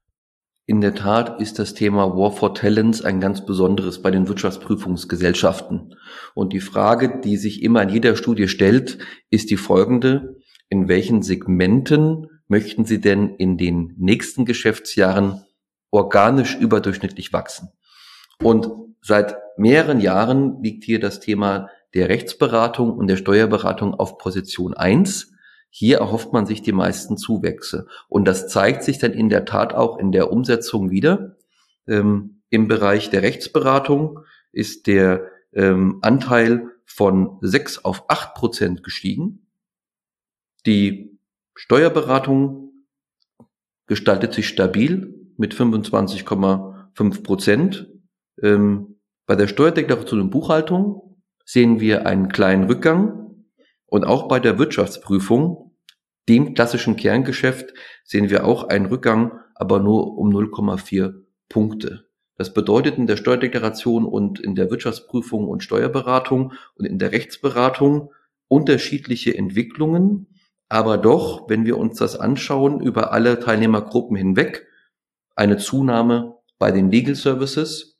In 0.70 0.80
der 0.80 0.94
Tat 0.94 1.40
ist 1.40 1.58
das 1.58 1.74
Thema 1.74 2.16
War 2.16 2.30
for 2.30 2.54
Talents 2.54 3.02
ein 3.02 3.18
ganz 3.18 3.44
besonderes 3.44 4.02
bei 4.02 4.12
den 4.12 4.28
Wirtschaftsprüfungsgesellschaften. 4.28 5.96
Und 6.32 6.52
die 6.52 6.60
Frage, 6.60 7.20
die 7.24 7.38
sich 7.38 7.64
immer 7.64 7.82
in 7.82 7.88
jeder 7.88 8.14
Studie 8.14 8.46
stellt, 8.46 8.98
ist 9.30 9.50
die 9.50 9.56
folgende. 9.56 10.36
In 10.68 10.86
welchen 10.86 11.22
Segmenten 11.22 12.28
möchten 12.46 12.84
Sie 12.84 13.00
denn 13.00 13.34
in 13.34 13.58
den 13.58 13.96
nächsten 13.98 14.44
Geschäftsjahren 14.44 15.42
organisch 15.90 16.54
überdurchschnittlich 16.54 17.32
wachsen? 17.32 17.70
Und 18.40 18.70
seit 19.02 19.38
mehreren 19.56 19.98
Jahren 19.98 20.62
liegt 20.62 20.84
hier 20.84 21.00
das 21.00 21.18
Thema 21.18 21.68
der 21.94 22.08
Rechtsberatung 22.08 22.92
und 22.92 23.08
der 23.08 23.16
Steuerberatung 23.16 23.92
auf 23.92 24.18
Position 24.18 24.74
eins. 24.74 25.29
Hier 25.70 25.98
erhofft 25.98 26.32
man 26.32 26.46
sich 26.46 26.62
die 26.62 26.72
meisten 26.72 27.16
Zuwächse. 27.16 27.86
Und 28.08 28.26
das 28.26 28.48
zeigt 28.48 28.82
sich 28.82 28.98
dann 28.98 29.12
in 29.12 29.28
der 29.28 29.44
Tat 29.44 29.72
auch 29.72 29.98
in 29.98 30.12
der 30.12 30.32
Umsetzung 30.32 30.90
wieder. 30.90 31.36
Ähm, 31.86 32.42
Im 32.50 32.66
Bereich 32.66 33.10
der 33.10 33.22
Rechtsberatung 33.22 34.20
ist 34.52 34.88
der 34.88 35.26
ähm, 35.52 35.98
Anteil 36.02 36.68
von 36.84 37.38
sechs 37.40 37.84
auf 37.84 38.10
acht 38.10 38.34
Prozent 38.34 38.82
gestiegen. 38.82 39.46
Die 40.66 41.18
Steuerberatung 41.54 42.72
gestaltet 43.86 44.34
sich 44.34 44.48
stabil 44.48 45.14
mit 45.36 45.54
25,5 45.54 47.22
Prozent. 47.22 47.88
Ähm, 48.42 48.96
bei 49.26 49.36
der 49.36 49.46
Steuerdeklaration 49.46 50.20
und 50.20 50.30
Buchhaltung 50.30 51.22
sehen 51.44 51.80
wir 51.80 52.06
einen 52.06 52.28
kleinen 52.28 52.64
Rückgang 52.64 53.19
und 53.90 54.04
auch 54.04 54.28
bei 54.28 54.40
der 54.40 54.58
Wirtschaftsprüfung, 54.58 55.72
dem 56.28 56.54
klassischen 56.54 56.96
Kerngeschäft, 56.96 57.74
sehen 58.04 58.30
wir 58.30 58.46
auch 58.46 58.68
einen 58.68 58.86
Rückgang, 58.86 59.32
aber 59.54 59.80
nur 59.80 60.16
um 60.16 60.30
0,4 60.30 61.24
Punkte. 61.48 62.06
Das 62.36 62.54
bedeutet 62.54 62.96
in 62.96 63.06
der 63.06 63.16
Steuerdeklaration 63.16 64.06
und 64.06 64.40
in 64.40 64.54
der 64.54 64.70
Wirtschaftsprüfung 64.70 65.48
und 65.48 65.62
Steuerberatung 65.62 66.54
und 66.76 66.86
in 66.86 66.98
der 66.98 67.12
Rechtsberatung 67.12 68.12
unterschiedliche 68.48 69.36
Entwicklungen, 69.36 70.26
aber 70.68 70.96
doch, 70.96 71.50
wenn 71.50 71.66
wir 71.66 71.76
uns 71.76 71.98
das 71.98 72.18
anschauen, 72.18 72.80
über 72.80 73.12
alle 73.12 73.40
Teilnehmergruppen 73.40 74.16
hinweg, 74.16 74.68
eine 75.34 75.58
Zunahme 75.58 76.36
bei 76.58 76.70
den 76.70 76.90
Legal 76.90 77.16
Services 77.16 77.98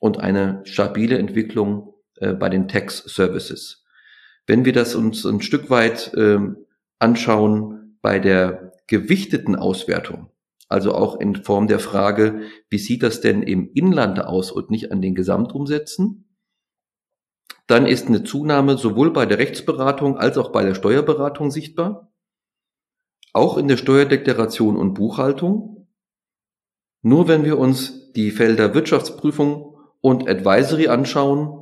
und 0.00 0.18
eine 0.18 0.62
stabile 0.64 1.18
Entwicklung 1.18 1.94
äh, 2.16 2.32
bei 2.32 2.48
den 2.48 2.66
Tax 2.66 2.98
Services. 2.98 3.79
Wenn 4.46 4.64
wir 4.64 4.72
das 4.72 4.94
uns 4.94 5.24
ein 5.24 5.42
Stück 5.42 5.70
weit 5.70 6.12
äh, 6.14 6.38
anschauen 6.98 7.98
bei 8.02 8.18
der 8.18 8.72
gewichteten 8.86 9.56
Auswertung, 9.56 10.30
also 10.68 10.94
auch 10.94 11.18
in 11.20 11.36
Form 11.36 11.66
der 11.66 11.80
Frage, 11.80 12.42
wie 12.68 12.78
sieht 12.78 13.02
das 13.02 13.20
denn 13.20 13.42
im 13.42 13.70
Inland 13.74 14.24
aus 14.24 14.50
und 14.50 14.70
nicht 14.70 14.92
an 14.92 15.02
den 15.02 15.14
Gesamtumsätzen, 15.14 16.30
dann 17.66 17.86
ist 17.86 18.08
eine 18.08 18.24
Zunahme 18.24 18.76
sowohl 18.76 19.12
bei 19.12 19.26
der 19.26 19.38
Rechtsberatung 19.38 20.16
als 20.16 20.38
auch 20.38 20.50
bei 20.50 20.64
der 20.64 20.74
Steuerberatung 20.74 21.52
sichtbar, 21.52 22.12
auch 23.32 23.58
in 23.58 23.68
der 23.68 23.76
Steuerdeklaration 23.76 24.76
und 24.76 24.94
Buchhaltung. 24.94 25.88
Nur 27.02 27.28
wenn 27.28 27.44
wir 27.44 27.58
uns 27.58 28.12
die 28.12 28.32
Felder 28.32 28.74
Wirtschaftsprüfung 28.74 29.76
und 30.00 30.28
Advisory 30.28 30.88
anschauen, 30.88 31.59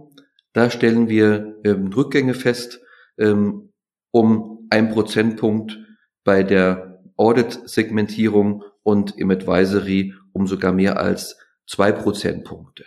da 0.59 0.71
stellen 0.71 1.09
wir 1.09 1.57
ähm, 1.65 1.93
Rückgänge 1.93 2.35
fest 2.35 2.81
ähm, 3.17 3.73
um 4.11 4.67
ein 4.71 4.91
Prozentpunkt 4.91 5.79
bei 6.25 6.43
der 6.43 7.01
Audit-Segmentierung 7.17 8.65
und 8.83 9.17
im 9.17 9.31
Advisory 9.31 10.15
um 10.33 10.47
sogar 10.47 10.73
mehr 10.73 10.99
als 10.99 11.39
zwei 11.67 11.93
Prozentpunkte. 11.93 12.85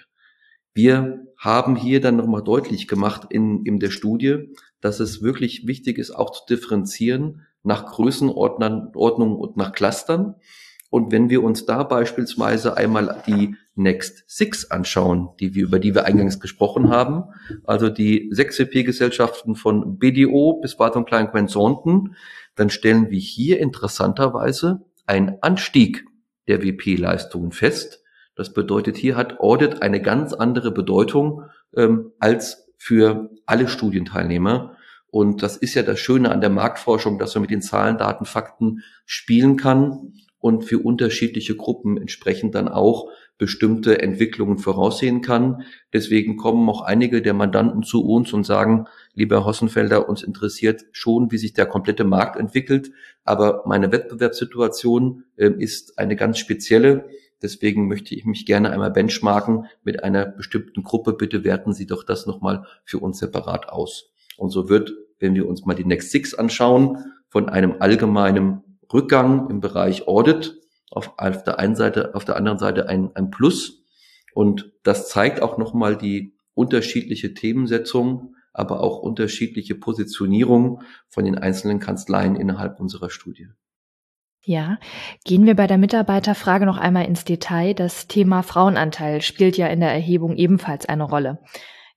Wir 0.74 1.26
haben 1.38 1.76
hier 1.76 2.02
dann 2.02 2.18
nochmal 2.18 2.44
deutlich 2.44 2.88
gemacht 2.88 3.28
in, 3.30 3.66
in 3.66 3.80
der 3.80 3.90
Studie, 3.90 4.54
dass 4.82 5.00
es 5.00 5.22
wirklich 5.22 5.66
wichtig 5.66 5.98
ist, 5.98 6.12
auch 6.12 6.32
zu 6.32 6.46
differenzieren 6.50 7.46
nach 7.64 7.86
Größenordnung 7.86 9.36
und 9.38 9.56
nach 9.58 9.72
Clustern. 9.72 10.36
Und 10.90 11.12
wenn 11.12 11.30
wir 11.30 11.42
uns 11.42 11.66
da 11.66 11.84
beispielsweise 11.84 12.76
einmal 12.76 13.24
die 13.28 13.56
Next 13.76 14.30
Six 14.30 14.70
anschauen, 14.70 15.30
die 15.40 15.56
wir, 15.56 15.64
über 15.64 15.80
die 15.80 15.96
wir 15.96 16.06
eingangs 16.06 16.40
gesprochen 16.40 16.90
haben, 16.90 17.24
also 17.64 17.90
die 17.90 18.30
sechs 18.32 18.60
WP-Gesellschaften 18.60 19.56
von 19.56 19.98
BDO 19.98 20.60
bis 20.62 20.76
Barton 20.76 21.06
Klein 21.06 21.32
Quent 21.32 21.52
Thornton, 21.52 22.16
dann 22.56 22.70
stellen 22.70 23.10
wir 23.10 23.20
hier 23.20 23.60
interessanterweise 23.60 24.82
einen 25.06 25.38
Anstieg 25.42 26.06
der 26.48 26.62
WP-Leistungen 26.64 27.52
fest. 27.52 28.04
Das 28.36 28.54
bedeutet, 28.54 28.98
hier 28.98 29.16
hat 29.16 29.40
Audit 29.40 29.82
eine 29.82 30.02
ganz 30.02 30.34
andere 30.34 30.72
Bedeutung 30.72 31.44
ähm, 31.76 32.12
als 32.20 32.70
für 32.78 33.30
alle 33.46 33.68
Studienteilnehmer. 33.68 34.76
Und 35.08 35.44
das 35.44 35.58
ist 35.58 35.76
ja 35.76 35.84
das 35.84 36.00
Schöne 36.00 36.32
an 36.32 36.42
der 36.42 36.50
Marktforschung, 36.50 37.20
dass 37.20 37.36
man 37.36 37.42
mit 37.42 37.52
den 37.52 37.62
Zahlen, 37.62 37.98
Daten, 37.98 38.26
Fakten 38.26 38.84
spielen 39.06 39.58
kann 39.58 40.14
und 40.42 40.64
für 40.64 40.80
unterschiedliche 40.80 41.56
Gruppen 41.56 41.98
entsprechend 41.98 42.56
dann 42.56 42.68
auch 42.68 43.10
bestimmte 43.38 44.02
Entwicklungen 44.02 44.58
voraussehen 44.58 45.22
kann. 45.22 45.64
Deswegen 45.94 46.36
kommen 46.36 46.68
auch 46.70 46.82
einige 46.82 47.22
der 47.22 47.34
Mandanten 47.34 47.84
zu 47.84 48.04
uns 48.04 48.34
und 48.34 48.46
sagen, 48.46 48.86
lieber 49.14 49.46
Hossenfelder, 49.46 50.10
uns 50.10 50.24
interessiert 50.24 50.84
schon, 50.92 51.32
wie 51.32 51.38
sich 51.38 51.54
der 51.54 51.68
komplette 51.68 52.04
Markt 52.04 52.38
entwickelt, 52.38 52.92
aber 53.24 53.64
meine 53.66 53.92
Wettbewerbssituation 53.92 55.24
äh, 55.38 55.50
ist 55.58 55.98
eine 55.98 56.16
ganz 56.16 56.40
spezielle 56.40 57.06
Deswegen 57.42 57.88
möchte 57.88 58.14
ich 58.14 58.26
mich 58.26 58.46
gerne 58.46 58.72
einmal 58.72 58.92
benchmarken 58.92 59.66
mit 59.84 60.04
einer 60.04 60.26
bestimmten 60.26 60.84
Gruppe. 60.84 61.14
Bitte 61.14 61.44
werten 61.44 61.74
Sie 61.74 61.88
doch 61.88 62.04
das 62.04 62.28
nochmal 62.28 62.66
für 62.86 63.00
uns 63.00 63.18
separat 63.18 63.70
aus. 63.70 64.12
Und 64.38 64.52
so 64.52 64.70
wird, 64.70 64.94
wenn 65.20 65.34
wir 65.34 65.48
uns 65.48 65.66
mal 65.66 65.74
die 65.74 65.86
Next 65.86 66.12
Six 66.12 66.36
anschauen, 66.36 66.98
von 67.30 67.50
einem 67.50 67.76
allgemeinen 67.80 68.71
Rückgang 68.94 69.50
im 69.50 69.62
Bereich 69.62 70.08
Audit 70.08 70.60
auf, 70.90 71.14
auf 71.18 71.44
der 71.44 71.60
einen 71.60 71.76
Seite, 71.76 72.16
auf 72.16 72.26
der 72.26 72.36
anderen 72.36 72.60
Seite 72.60 72.90
ein, 72.90 73.16
ein 73.16 73.32
Plus. 73.32 73.84
Und 74.34 74.72
das 74.84 75.10
zeigt 75.10 75.42
auch 75.42 75.58
nochmal 75.58 75.98
die 75.98 76.36
unterschiedliche 76.54 77.34
Themensetzung, 77.34 78.36
aber 78.54 78.82
auch 78.82 79.00
unterschiedliche 79.00 79.76
Positionierung 79.76 80.84
von 81.08 81.26
den 81.26 81.38
einzelnen 81.38 81.80
Kanzleien 81.80 82.36
innerhalb 82.36 82.80
unserer 82.80 83.10
Studie. 83.10 83.48
Ja, 84.44 84.80
gehen 85.24 85.46
wir 85.46 85.56
bei 85.56 85.68
der 85.68 85.78
Mitarbeiterfrage 85.78 86.66
noch 86.66 86.78
einmal 86.78 87.06
ins 87.06 87.24
Detail. 87.26 87.74
Das 87.76 88.08
Thema 88.08 88.42
Frauenanteil 88.42 89.22
spielt 89.22 89.56
ja 89.56 89.68
in 89.68 89.80
der 89.80 89.92
Erhebung 89.92 90.36
ebenfalls 90.36 90.88
eine 90.88 91.04
Rolle. 91.04 91.40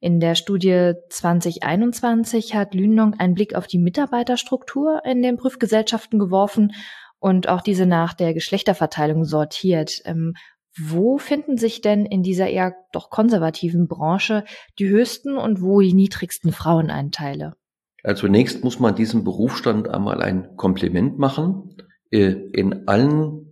In 0.05 0.21
der 0.21 0.35
Studie 0.35 0.93
2021 1.09 2.55
hat 2.55 2.75
Lünong 2.75 3.15
einen 3.15 3.33
Blick 3.33 3.55
auf 3.55 3.67
die 3.67 3.79
Mitarbeiterstruktur 3.79 5.01
in 5.03 5.23
den 5.23 5.39
Prüfgesellschaften 5.39 6.19
geworfen 6.19 6.73
und 7.21 7.49
auch 7.49 7.63
diese 7.63 7.87
nach 7.87 8.13
der 8.13 8.35
Geschlechterverteilung 8.35 9.25
sortiert. 9.25 10.03
Ähm, 10.05 10.35
wo 10.79 11.17
finden 11.17 11.57
sich 11.57 11.81
denn 11.81 12.05
in 12.05 12.23
dieser 12.23 12.49
eher 12.49 12.75
doch 12.93 13.09
konservativen 13.09 13.89
Branche 13.89 14.45
die 14.79 14.89
höchsten 14.89 15.39
und 15.39 15.63
wo 15.63 15.81
die 15.81 15.95
niedrigsten 15.95 16.53
Frauenanteile? 16.53 17.55
Also 18.03 18.27
zunächst 18.27 18.63
muss 18.63 18.79
man 18.79 18.95
diesem 18.95 19.25
Berufsstand 19.25 19.89
einmal 19.89 20.21
ein 20.21 20.55
Kompliment 20.57 21.19
machen. 21.19 21.79
Äh, 22.11 22.33
in 22.53 22.89
allen 22.89 23.44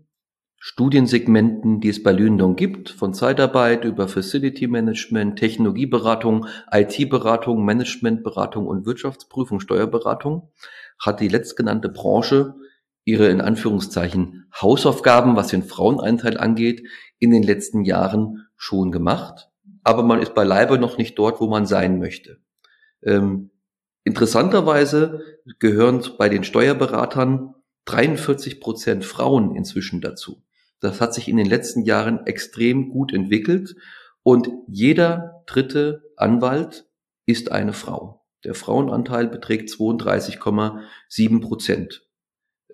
Studiensegmenten, 0.65 1.81
die 1.81 1.89
es 1.89 2.05
bei 2.05 2.13
Lündong 2.13 2.55
gibt, 2.55 2.89
von 2.89 3.15
Zeitarbeit 3.15 3.85
über 3.85 4.07
Facility 4.07 4.69
Management, 4.69 5.37
Technologieberatung, 5.37 6.47
IT-Beratung, 6.71 7.65
Managementberatung 7.65 8.69
und 8.69 8.87
Wirtschaftsprüfung, 8.87 9.59
Steuerberatung, 9.59 10.53
hat 11.01 11.19
die 11.19 11.27
letztgenannte 11.27 11.89
Branche 11.89 12.55
ihre 13.05 13.27
in 13.27 13.41
Anführungszeichen 13.41 14.47
Hausaufgaben, 14.55 15.35
was 15.35 15.49
den 15.49 15.65
Fraueneinteil 15.65 16.39
angeht, 16.39 16.87
in 17.19 17.33
den 17.33 17.43
letzten 17.43 17.85
Jahren 17.85 18.47
schon 18.55 18.93
gemacht. 18.93 19.51
Aber 19.83 20.05
man 20.05 20.23
ist 20.23 20.33
beileibe 20.33 20.79
noch 20.79 20.97
nicht 20.97 21.19
dort, 21.19 21.41
wo 21.41 21.49
man 21.49 21.67
sein 21.67 21.99
möchte. 21.99 22.39
Ähm, 23.03 23.51
interessanterweise 24.05 25.25
gehören 25.59 26.05
bei 26.19 26.29
den 26.29 26.45
Steuerberatern 26.45 27.57
43 27.87 28.61
Prozent 28.61 29.05
Frauen 29.05 29.57
inzwischen 29.57 30.01
dazu. 30.01 30.41
Das 30.83 31.01
hat 31.01 31.15
sich 31.15 31.29
in 31.29 31.37
den 31.37 31.47
letzten 31.47 31.85
Jahren 31.85 32.27
extrem 32.27 32.91
gut 32.91 33.15
entwickelt 33.15 33.77
und 34.25 34.51
jeder 34.67 35.43
dritte 35.47 36.03
Anwalt 36.17 36.87
ist 37.25 37.53
eine 37.53 37.73
Frau. 37.73 38.25
Der 38.45 38.55
Frauenanteil 38.55 39.29
beträgt 39.29 39.71
32,7 39.71 41.41
Prozent. 41.41 42.05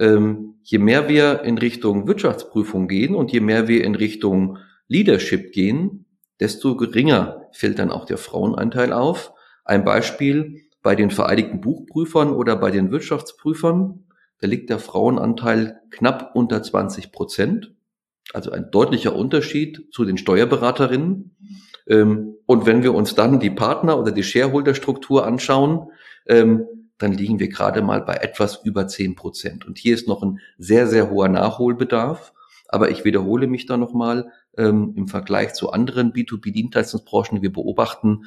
Ähm, 0.00 0.54
je 0.62 0.78
mehr 0.78 1.10
wir 1.10 1.42
in 1.42 1.58
Richtung 1.58 2.08
Wirtschaftsprüfung 2.08 2.88
gehen 2.88 3.14
und 3.14 3.30
je 3.30 3.40
mehr 3.40 3.68
wir 3.68 3.84
in 3.84 3.94
Richtung 3.94 4.56
Leadership 4.86 5.52
gehen, 5.52 6.06
desto 6.40 6.76
geringer 6.76 7.48
fällt 7.52 7.78
dann 7.78 7.90
auch 7.90 8.06
der 8.06 8.16
Frauenanteil 8.16 8.94
auf. 8.94 9.34
Ein 9.66 9.84
Beispiel 9.84 10.62
bei 10.82 10.94
den 10.94 11.10
Vereinigten 11.10 11.60
Buchprüfern 11.60 12.32
oder 12.32 12.56
bei 12.56 12.70
den 12.70 12.90
Wirtschaftsprüfern. 12.90 14.06
Da 14.40 14.46
liegt 14.46 14.70
der 14.70 14.78
Frauenanteil 14.78 15.82
knapp 15.90 16.30
unter 16.34 16.62
20 16.62 17.12
Prozent. 17.12 17.74
Also 18.32 18.50
ein 18.50 18.70
deutlicher 18.70 19.14
Unterschied 19.14 19.88
zu 19.92 20.04
den 20.04 20.18
Steuerberaterinnen. 20.18 21.36
Ähm, 21.86 22.34
und 22.46 22.66
wenn 22.66 22.82
wir 22.82 22.94
uns 22.94 23.14
dann 23.14 23.40
die 23.40 23.50
Partner- 23.50 23.98
oder 23.98 24.12
die 24.12 24.22
Shareholder-Struktur 24.22 25.26
anschauen, 25.26 25.90
ähm, 26.26 26.66
dann 26.98 27.12
liegen 27.12 27.38
wir 27.38 27.48
gerade 27.48 27.80
mal 27.80 28.02
bei 28.02 28.14
etwas 28.14 28.60
über 28.64 28.86
10 28.86 29.14
Prozent. 29.14 29.66
Und 29.66 29.78
hier 29.78 29.94
ist 29.94 30.08
noch 30.08 30.22
ein 30.22 30.40
sehr, 30.58 30.86
sehr 30.86 31.10
hoher 31.10 31.28
Nachholbedarf. 31.28 32.32
Aber 32.70 32.90
ich 32.90 33.04
wiederhole 33.04 33.46
mich 33.46 33.64
da 33.64 33.76
nochmal, 33.78 34.30
ähm, 34.58 34.92
im 34.96 35.08
Vergleich 35.08 35.54
zu 35.54 35.70
anderen 35.70 36.12
B2B-Dienstleistungsbranchen, 36.12 37.36
die 37.36 37.42
wir 37.42 37.52
beobachten, 37.52 38.24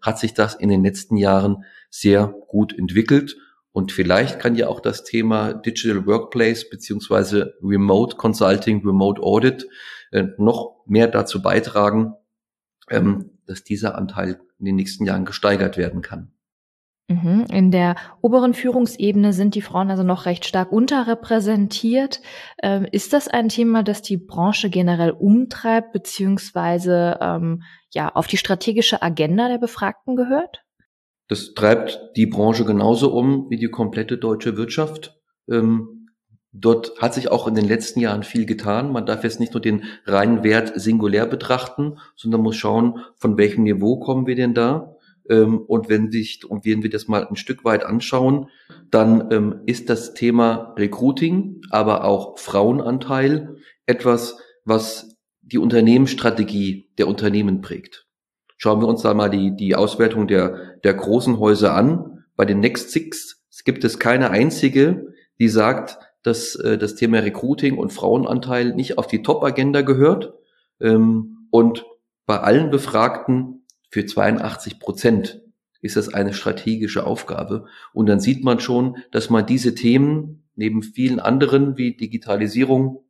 hat 0.00 0.18
sich 0.18 0.32
das 0.32 0.54
in 0.54 0.70
den 0.70 0.82
letzten 0.82 1.16
Jahren 1.16 1.64
sehr 1.90 2.34
gut 2.48 2.76
entwickelt. 2.76 3.36
Und 3.72 3.92
vielleicht 3.92 4.40
kann 4.40 4.56
ja 4.56 4.68
auch 4.68 4.80
das 4.80 5.04
Thema 5.04 5.52
Digital 5.54 6.06
Workplace 6.06 6.68
beziehungsweise 6.68 7.54
Remote 7.62 8.16
Consulting, 8.16 8.84
Remote 8.84 9.22
Audit 9.22 9.68
äh, 10.10 10.24
noch 10.38 10.82
mehr 10.86 11.06
dazu 11.06 11.40
beitragen, 11.40 12.14
ähm, 12.90 13.30
dass 13.46 13.62
dieser 13.62 13.96
Anteil 13.96 14.40
in 14.58 14.64
den 14.64 14.76
nächsten 14.76 15.04
Jahren 15.04 15.24
gesteigert 15.24 15.76
werden 15.76 16.02
kann. 16.02 16.32
Mhm. 17.10 17.46
In 17.50 17.70
der 17.72 17.96
oberen 18.20 18.54
Führungsebene 18.54 19.32
sind 19.32 19.56
die 19.56 19.62
Frauen 19.62 19.90
also 19.90 20.04
noch 20.04 20.26
recht 20.26 20.44
stark 20.44 20.70
unterrepräsentiert. 20.70 22.20
Ähm, 22.62 22.86
ist 22.90 23.12
das 23.12 23.26
ein 23.26 23.48
Thema, 23.48 23.82
das 23.82 24.02
die 24.02 24.16
Branche 24.16 24.70
generell 24.70 25.10
umtreibt, 25.10 25.92
beziehungsweise 25.92 27.18
ähm, 27.20 27.62
ja 27.90 28.10
auf 28.14 28.28
die 28.28 28.36
strategische 28.36 29.02
Agenda 29.02 29.48
der 29.48 29.58
Befragten 29.58 30.14
gehört? 30.14 30.64
Das 31.30 31.54
treibt 31.54 32.10
die 32.16 32.26
Branche 32.26 32.64
genauso 32.64 33.12
um 33.12 33.48
wie 33.50 33.56
die 33.56 33.68
komplette 33.68 34.18
deutsche 34.18 34.56
Wirtschaft. 34.56 35.16
Ähm, 35.48 36.08
dort 36.52 37.00
hat 37.00 37.14
sich 37.14 37.30
auch 37.30 37.46
in 37.46 37.54
den 37.54 37.68
letzten 37.68 38.00
Jahren 38.00 38.24
viel 38.24 38.46
getan. 38.46 38.90
Man 38.90 39.06
darf 39.06 39.22
jetzt 39.22 39.38
nicht 39.38 39.54
nur 39.54 39.62
den 39.62 39.84
reinen 40.06 40.42
Wert 40.42 40.72
singulär 40.74 41.26
betrachten, 41.26 41.98
sondern 42.16 42.40
muss 42.42 42.56
schauen, 42.56 42.98
von 43.16 43.38
welchem 43.38 43.62
Niveau 43.62 44.00
kommen 44.00 44.26
wir 44.26 44.34
denn 44.34 44.54
da 44.54 44.96
ähm, 45.30 45.60
und 45.60 45.88
wenn 45.88 46.10
sich, 46.10 46.44
und 46.44 46.66
wenn 46.66 46.82
wir 46.82 46.90
das 46.90 47.06
mal 47.06 47.24
ein 47.24 47.36
Stück 47.36 47.64
weit 47.64 47.84
anschauen, 47.84 48.48
dann 48.90 49.30
ähm, 49.30 49.60
ist 49.66 49.88
das 49.88 50.14
Thema 50.14 50.74
Recruiting, 50.76 51.62
aber 51.70 52.04
auch 52.04 52.38
Frauenanteil 52.38 53.56
etwas, 53.86 54.36
was 54.64 55.16
die 55.42 55.58
Unternehmensstrategie 55.58 56.90
der 56.98 57.06
Unternehmen 57.06 57.60
prägt. 57.60 58.09
Schauen 58.62 58.82
wir 58.82 58.88
uns 58.88 59.00
da 59.00 59.14
mal 59.14 59.30
die, 59.30 59.56
die 59.56 59.74
Auswertung 59.74 60.28
der, 60.28 60.76
der 60.84 60.92
großen 60.92 61.38
Häuser 61.38 61.74
an. 61.74 62.24
Bei 62.36 62.44
den 62.44 62.60
Next 62.60 62.90
Six 62.90 63.42
gibt 63.64 63.84
es 63.84 63.98
keine 63.98 64.28
einzige, 64.28 65.14
die 65.38 65.48
sagt, 65.48 65.98
dass 66.22 66.56
äh, 66.56 66.76
das 66.76 66.94
Thema 66.94 67.20
Recruiting 67.20 67.78
und 67.78 67.90
Frauenanteil 67.90 68.74
nicht 68.74 68.98
auf 68.98 69.06
die 69.06 69.22
Top-Agenda 69.22 69.80
gehört. 69.80 70.34
Ähm, 70.78 71.48
und 71.50 71.86
bei 72.26 72.38
allen 72.40 72.70
Befragten 72.70 73.64
für 73.88 74.04
82 74.04 74.78
Prozent 74.78 75.40
ist 75.80 75.96
das 75.96 76.12
eine 76.12 76.34
strategische 76.34 77.06
Aufgabe. 77.06 77.64
Und 77.94 78.10
dann 78.10 78.20
sieht 78.20 78.44
man 78.44 78.60
schon, 78.60 78.98
dass 79.10 79.30
man 79.30 79.46
diese 79.46 79.74
Themen 79.74 80.46
neben 80.54 80.82
vielen 80.82 81.18
anderen 81.18 81.78
wie 81.78 81.96
Digitalisierung, 81.96 83.04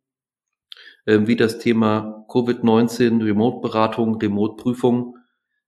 äh, 1.06 1.18
wie 1.24 1.34
das 1.34 1.58
Thema 1.58 2.24
Covid-19, 2.28 3.24
Remote-Beratung, 3.24 4.14
Remote-Prüfung 4.14 5.16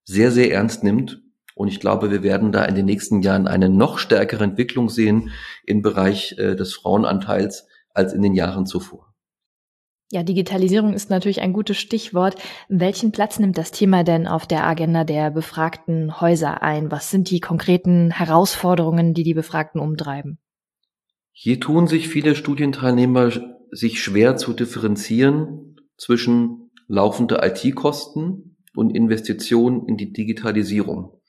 sehr, 0.05 0.31
sehr 0.31 0.53
ernst 0.53 0.85
nimmt. 0.85 1.23
Und 1.55 1.69
ich 1.69 1.81
glaube, 1.81 2.11
wir 2.11 2.23
werden 2.23 2.51
da 2.51 2.65
in 2.65 2.75
den 2.75 2.87
nächsten 2.87 3.23
Jahren 3.23 3.47
eine 3.47 3.69
noch 3.69 3.99
stärkere 3.99 4.45
Entwicklung 4.45 4.89
sehen 4.89 5.31
im 5.67 5.83
Bereich 5.83 6.37
äh, 6.39 6.57
des 6.57 6.75
Frauenanteils 6.75 7.67
als 7.91 8.13
in 8.13 8.23
den 8.23 8.35
Jahren 8.35 8.67
zuvor. 8.67 9.13
Ja, 10.11 10.23
Digitalisierung 10.23 10.93
ist 10.93 11.09
natürlich 11.09 11.41
ein 11.41 11.55
gutes 11.55 11.79
Stichwort. 11.79 12.37
Welchen 12.69 13.13
Platz 13.13 13.39
nimmt 13.39 13.57
das 13.57 13.71
Thema 13.71 14.05
denn 14.05 14.27
auf 14.27 14.47
der 14.47 14.67
Agenda 14.67 15.05
der 15.05 15.31
befragten 15.31 16.21
Häuser 16.21 16.63
ein? 16.63 16.91
Was 16.91 17.11
sind 17.11 17.31
die 17.31 17.41
konkreten 17.41 18.11
Herausforderungen, 18.11 19.15
die 19.15 19.23
die 19.23 19.33
Befragten 19.33 19.81
umtreiben? 19.81 20.39
Hier 21.33 21.61
tun 21.61 21.87
sich 21.87 22.09
viele 22.09 22.35
Studienteilnehmer 22.35 23.31
sich 23.71 24.03
schwer 24.03 24.37
zu 24.37 24.53
differenzieren 24.53 25.77
zwischen 25.97 26.71
laufende 26.89 27.41
IT-Kosten 27.43 28.52
und 28.75 28.95
Investitionen 28.95 29.87
in 29.87 29.97
die 29.97 30.13
Digitalisierung. 30.13 31.21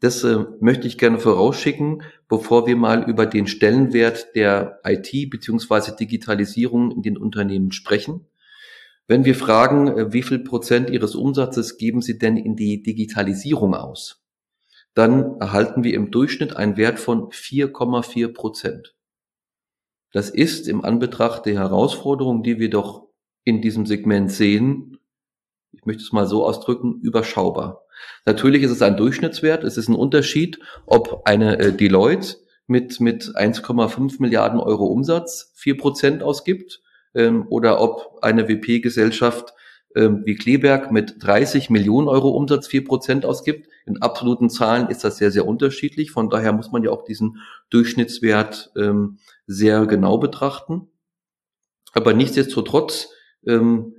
Das 0.00 0.22
äh, 0.24 0.44
möchte 0.60 0.86
ich 0.86 0.98
gerne 0.98 1.18
vorausschicken, 1.18 2.02
bevor 2.28 2.66
wir 2.66 2.76
mal 2.76 3.08
über 3.08 3.26
den 3.26 3.46
Stellenwert 3.46 4.34
der 4.34 4.80
IT 4.84 5.30
beziehungsweise 5.30 5.96
Digitalisierung 5.96 6.90
in 6.90 7.02
den 7.02 7.16
Unternehmen 7.16 7.72
sprechen. 7.72 8.26
Wenn 9.06 9.24
wir 9.24 9.34
fragen, 9.34 9.88
äh, 9.88 10.12
wie 10.12 10.22
viel 10.22 10.40
Prozent 10.40 10.90
Ihres 10.90 11.14
Umsatzes 11.14 11.78
geben 11.78 12.02
Sie 12.02 12.18
denn 12.18 12.36
in 12.36 12.56
die 12.56 12.82
Digitalisierung 12.82 13.74
aus, 13.74 14.22
dann 14.94 15.40
erhalten 15.40 15.84
wir 15.84 15.94
im 15.94 16.10
Durchschnitt 16.10 16.56
einen 16.56 16.76
Wert 16.76 16.98
von 16.98 17.30
4,4 17.30 18.32
Prozent. 18.32 18.94
Das 20.12 20.30
ist 20.30 20.68
im 20.68 20.84
Anbetracht 20.84 21.46
der 21.46 21.54
Herausforderungen, 21.54 22.42
die 22.42 22.58
wir 22.58 22.70
doch 22.70 23.08
in 23.44 23.60
diesem 23.62 23.86
Segment 23.86 24.30
sehen, 24.30 24.97
ich 25.72 25.84
möchte 25.84 26.02
es 26.02 26.12
mal 26.12 26.26
so 26.26 26.44
ausdrücken, 26.44 27.00
überschaubar. 27.02 27.82
Natürlich 28.24 28.62
ist 28.62 28.70
es 28.70 28.82
ein 28.82 28.96
Durchschnittswert. 28.96 29.64
Es 29.64 29.76
ist 29.76 29.88
ein 29.88 29.94
Unterschied, 29.94 30.58
ob 30.86 31.22
eine 31.24 31.58
äh, 31.58 31.72
Deloitte 31.72 32.36
mit, 32.66 33.00
mit 33.00 33.24
1,5 33.36 34.16
Milliarden 34.20 34.60
Euro 34.60 34.86
Umsatz 34.86 35.52
4% 35.58 36.22
ausgibt 36.22 36.80
ähm, 37.14 37.46
oder 37.48 37.80
ob 37.80 38.18
eine 38.22 38.48
WP-Gesellschaft 38.48 39.54
ähm, 39.94 40.22
wie 40.24 40.34
Kleberg 40.34 40.92
mit 40.92 41.16
30 41.20 41.70
Millionen 41.70 42.08
Euro 42.08 42.30
Umsatz 42.30 42.68
4% 42.68 43.24
ausgibt. 43.24 43.68
In 43.86 44.02
absoluten 44.02 44.50
Zahlen 44.50 44.88
ist 44.88 45.02
das 45.02 45.16
sehr, 45.16 45.30
sehr 45.30 45.46
unterschiedlich. 45.46 46.10
Von 46.10 46.28
daher 46.28 46.52
muss 46.52 46.70
man 46.70 46.82
ja 46.84 46.90
auch 46.90 47.04
diesen 47.04 47.38
Durchschnittswert 47.70 48.70
ähm, 48.76 49.18
sehr 49.46 49.86
genau 49.86 50.18
betrachten. 50.18 50.88
Aber 51.94 52.12
nichtsdestotrotz 52.12 53.08
ähm, 53.46 53.94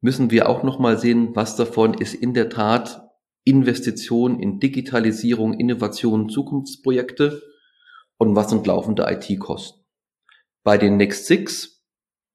müssen 0.00 0.30
wir 0.30 0.48
auch 0.48 0.62
nochmal 0.62 0.98
sehen, 0.98 1.34
was 1.34 1.56
davon 1.56 1.94
ist 1.94 2.14
in 2.14 2.34
der 2.34 2.48
Tat 2.48 3.06
Investition 3.44 4.38
in 4.40 4.60
Digitalisierung, 4.60 5.54
Innovation, 5.54 6.28
Zukunftsprojekte 6.28 7.42
und 8.18 8.36
was 8.36 8.50
sind 8.50 8.66
laufende 8.66 9.06
IT-Kosten. 9.08 9.80
Bei 10.62 10.76
den 10.76 10.98
Next 10.98 11.26
Six 11.26 11.82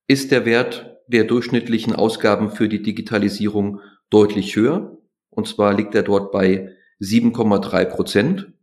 ist 0.08 0.32
der 0.32 0.45
Wert 0.45 0.97
der 1.08 1.25
durchschnittlichen 1.25 1.95
Ausgaben 1.95 2.49
für 2.49 2.67
die 2.67 2.82
Digitalisierung 2.82 3.82
deutlich 4.10 4.56
höher. 4.56 4.97
Und 5.30 5.47
zwar 5.47 5.73
liegt 5.73 5.93
er 5.93 6.04
dort 6.04 6.32
bei 6.32 6.75
7,3 6.99 7.86
Prozent. 7.86 8.54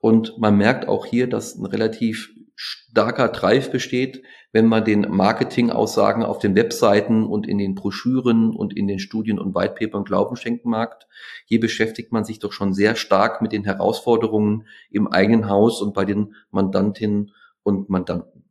Und 0.00 0.38
man 0.38 0.56
merkt 0.56 0.86
auch 0.86 1.06
hier, 1.06 1.26
dass 1.28 1.56
ein 1.56 1.66
relativ 1.66 2.32
starker 2.54 3.28
Drive 3.28 3.72
besteht, 3.72 4.22
wenn 4.54 4.68
man 4.68 4.84
den 4.84 5.00
Marketingaussagen 5.10 6.22
auf 6.22 6.38
den 6.38 6.54
Webseiten 6.54 7.26
und 7.26 7.44
in 7.48 7.58
den 7.58 7.74
Broschüren 7.74 8.54
und 8.54 8.72
in 8.72 8.86
den 8.86 9.00
Studien 9.00 9.40
und 9.40 9.52
Whitepapern 9.52 10.04
Glauben 10.04 10.36
schenken 10.36 10.70
mag. 10.70 11.06
Hier 11.44 11.58
beschäftigt 11.58 12.12
man 12.12 12.24
sich 12.24 12.38
doch 12.38 12.52
schon 12.52 12.72
sehr 12.72 12.94
stark 12.94 13.42
mit 13.42 13.50
den 13.50 13.64
Herausforderungen 13.64 14.68
im 14.92 15.08
eigenen 15.08 15.48
Haus 15.48 15.82
und 15.82 15.92
bei 15.92 16.04
den 16.04 16.36
Mandantinnen 16.52 17.32
und 17.64 17.90
Mandanten. 17.90 18.44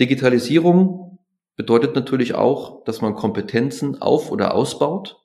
Digitalisierung 0.00 1.18
bedeutet 1.54 1.94
natürlich 1.94 2.34
auch, 2.34 2.82
dass 2.84 3.02
man 3.02 3.14
Kompetenzen 3.14 4.00
auf- 4.00 4.32
oder 4.32 4.54
ausbaut. 4.54 5.22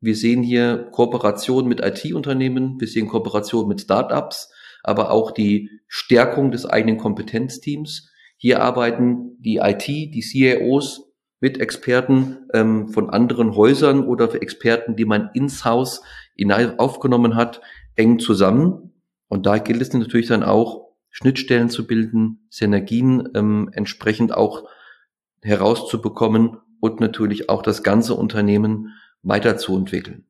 Wir 0.00 0.16
sehen 0.16 0.42
hier 0.42 0.88
Kooperation 0.90 1.68
mit 1.68 1.80
IT-Unternehmen, 1.80 2.80
wir 2.80 2.88
sehen 2.88 3.06
Kooperation 3.06 3.68
mit 3.68 3.82
Startups, 3.82 4.50
aber 4.82 5.12
auch 5.12 5.30
die 5.30 5.70
Stärkung 5.86 6.50
des 6.50 6.66
eigenen 6.66 6.96
Kompetenzteams. 6.96 8.10
Hier 8.36 8.62
arbeiten 8.62 9.36
die 9.38 9.56
IT, 9.56 9.86
die 9.86 10.22
CAOs 10.22 11.06
mit 11.40 11.58
Experten 11.58 12.48
ähm, 12.52 12.88
von 12.88 13.10
anderen 13.10 13.54
Häusern 13.54 14.04
oder 14.04 14.32
Experten, 14.40 14.96
die 14.96 15.04
man 15.04 15.30
ins 15.34 15.64
Haus 15.64 16.02
aufgenommen 16.78 17.34
hat, 17.34 17.60
eng 17.94 18.18
zusammen. 18.18 18.92
Und 19.28 19.46
da 19.46 19.58
gilt 19.58 19.82
es 19.82 19.92
natürlich 19.92 20.28
dann 20.28 20.42
auch, 20.42 20.86
Schnittstellen 21.10 21.70
zu 21.70 21.86
bilden, 21.86 22.46
Synergien 22.50 23.30
ähm, 23.34 23.70
entsprechend 23.72 24.34
auch 24.34 24.68
herauszubekommen 25.40 26.58
und 26.80 27.00
natürlich 27.00 27.48
auch 27.48 27.62
das 27.62 27.82
ganze 27.82 28.14
Unternehmen 28.14 28.92
weiterzuentwickeln. 29.22 30.26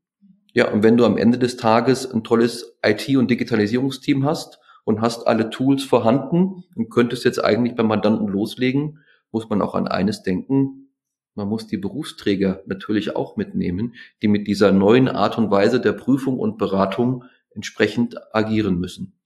Ja, 0.53 0.71
und 0.71 0.85
wenn 0.85 0.97
du 0.97 1.05
am 1.05 1.19
Ende 1.19 1.39
des 1.39 1.57
Tages 1.57 2.11
ein 2.11 2.23
tolles 2.23 2.79
IT- 2.85 3.17
und 3.17 3.31
Digitalisierungsteam 3.31 4.25
hast 4.25 4.61
und 4.87 5.01
hast 5.01 5.27
alle 5.27 5.51
Tools 5.51 5.83
vorhanden 5.83 6.63
und 6.77 6.91
könntest 6.91 7.25
jetzt 7.25 7.45
eigentlich 7.45 7.75
beim 7.75 7.89
Mandanten 7.89 8.29
loslegen, 8.29 9.01
muss 9.33 9.49
man 9.49 9.61
auch 9.61 9.75
an 9.75 9.89
eines 9.89 10.23
denken. 10.23 10.93
Man 11.35 11.49
muss 11.49 11.67
die 11.67 11.77
Berufsträger 11.77 12.63
natürlich 12.67 13.17
auch 13.17 13.37
mitnehmen, 13.37 13.97
die 14.23 14.29
mit 14.29 14.47
dieser 14.47 14.71
neuen 14.71 15.09
Art 15.09 15.39
und 15.39 15.51
Weise 15.51 15.81
der 15.81 15.93
Prüfung 15.93 16.39
und 16.39 16.57
Beratung 16.57 17.25
entsprechend 17.51 18.17
agieren 18.33 18.79
müssen. 18.79 19.19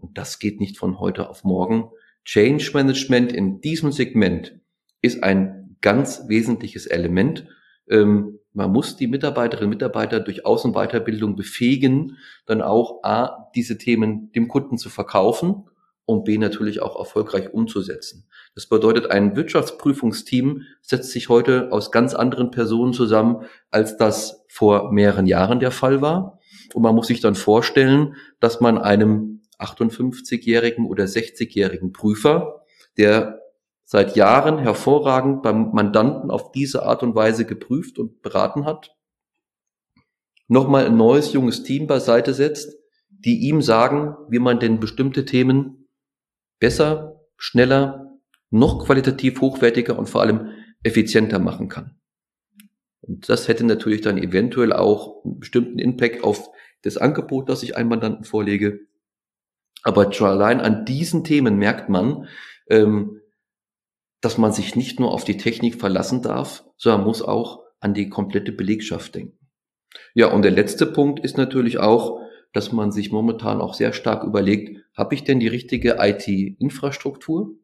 Und 0.00 0.18
das 0.18 0.40
geht 0.40 0.58
nicht 0.58 0.78
von 0.78 0.98
heute 0.98 1.30
auf 1.30 1.44
morgen. 1.44 1.90
Change 2.24 2.72
Management 2.74 3.32
in 3.32 3.60
diesem 3.60 3.92
Segment 3.92 4.58
ist 5.00 5.22
ein 5.22 5.76
ganz 5.80 6.24
wesentliches 6.26 6.86
Element. 6.86 7.46
Ähm, 7.88 8.40
man 8.54 8.70
muss 8.70 8.96
die 8.96 9.08
Mitarbeiterinnen 9.08 9.66
und 9.66 9.76
Mitarbeiter 9.76 10.20
durch 10.20 10.46
Aus- 10.46 10.64
und 10.64 10.74
Weiterbildung 10.74 11.36
befähigen, 11.36 12.18
dann 12.46 12.62
auch 12.62 13.02
A, 13.02 13.50
diese 13.54 13.76
Themen 13.78 14.30
dem 14.32 14.48
Kunden 14.48 14.78
zu 14.78 14.88
verkaufen 14.88 15.64
und 16.06 16.24
B 16.24 16.38
natürlich 16.38 16.80
auch 16.80 16.98
erfolgreich 16.98 17.52
umzusetzen. 17.52 18.26
Das 18.54 18.66
bedeutet, 18.66 19.10
ein 19.10 19.34
Wirtschaftsprüfungsteam 19.34 20.62
setzt 20.82 21.10
sich 21.10 21.28
heute 21.28 21.72
aus 21.72 21.90
ganz 21.90 22.14
anderen 22.14 22.52
Personen 22.52 22.92
zusammen, 22.92 23.44
als 23.70 23.96
das 23.96 24.44
vor 24.48 24.92
mehreren 24.92 25.26
Jahren 25.26 25.58
der 25.58 25.72
Fall 25.72 26.00
war. 26.00 26.38
Und 26.74 26.82
man 26.82 26.94
muss 26.94 27.08
sich 27.08 27.20
dann 27.20 27.34
vorstellen, 27.34 28.14
dass 28.38 28.60
man 28.60 28.78
einem 28.78 29.42
58-jährigen 29.58 30.86
oder 30.86 31.04
60-jährigen 31.04 31.92
Prüfer, 31.92 32.64
der 32.96 33.40
seit 33.84 34.16
Jahren 34.16 34.58
hervorragend 34.58 35.42
beim 35.42 35.70
Mandanten 35.72 36.30
auf 36.30 36.52
diese 36.52 36.84
Art 36.84 37.02
und 37.02 37.14
Weise 37.14 37.44
geprüft 37.44 37.98
und 37.98 38.22
beraten 38.22 38.64
hat, 38.64 38.96
nochmal 40.48 40.86
ein 40.86 40.96
neues 40.96 41.32
junges 41.32 41.62
Team 41.62 41.86
beiseite 41.86 42.34
setzt, 42.34 42.76
die 43.08 43.40
ihm 43.48 43.62
sagen, 43.62 44.16
wie 44.28 44.38
man 44.38 44.58
denn 44.58 44.80
bestimmte 44.80 45.24
Themen 45.24 45.88
besser, 46.58 47.20
schneller, 47.36 48.18
noch 48.50 48.84
qualitativ 48.84 49.40
hochwertiger 49.40 49.98
und 49.98 50.08
vor 50.08 50.20
allem 50.20 50.50
effizienter 50.82 51.38
machen 51.38 51.68
kann. 51.68 51.96
Und 53.00 53.28
das 53.28 53.48
hätte 53.48 53.64
natürlich 53.64 54.00
dann 54.00 54.16
eventuell 54.16 54.72
auch 54.72 55.24
einen 55.24 55.40
bestimmten 55.40 55.78
Impact 55.78 56.24
auf 56.24 56.50
das 56.82 56.96
Angebot, 56.96 57.48
das 57.48 57.62
ich 57.62 57.76
einem 57.76 57.88
Mandanten 57.90 58.24
vorlege. 58.24 58.80
Aber 59.82 60.10
allein 60.20 60.60
an 60.60 60.84
diesen 60.84 61.24
Themen 61.24 61.56
merkt 61.56 61.88
man, 61.88 62.28
ähm, 62.68 63.20
dass 64.24 64.38
man 64.38 64.52
sich 64.52 64.74
nicht 64.74 65.00
nur 65.00 65.12
auf 65.12 65.24
die 65.24 65.36
Technik 65.36 65.78
verlassen 65.78 66.22
darf, 66.22 66.64
sondern 66.76 67.04
muss 67.04 67.20
auch 67.20 67.62
an 67.80 67.92
die 67.92 68.08
komplette 68.08 68.52
Belegschaft 68.52 69.14
denken. 69.14 69.38
Ja, 70.14 70.32
und 70.32 70.42
der 70.42 70.50
letzte 70.50 70.86
Punkt 70.86 71.20
ist 71.20 71.36
natürlich 71.36 71.78
auch, 71.78 72.20
dass 72.52 72.72
man 72.72 72.90
sich 72.90 73.12
momentan 73.12 73.60
auch 73.60 73.74
sehr 73.74 73.92
stark 73.92 74.24
überlegt, 74.24 74.80
habe 74.96 75.14
ich 75.14 75.24
denn 75.24 75.40
die 75.40 75.48
richtige 75.48 75.96
IT-Infrastruktur? 75.98 77.56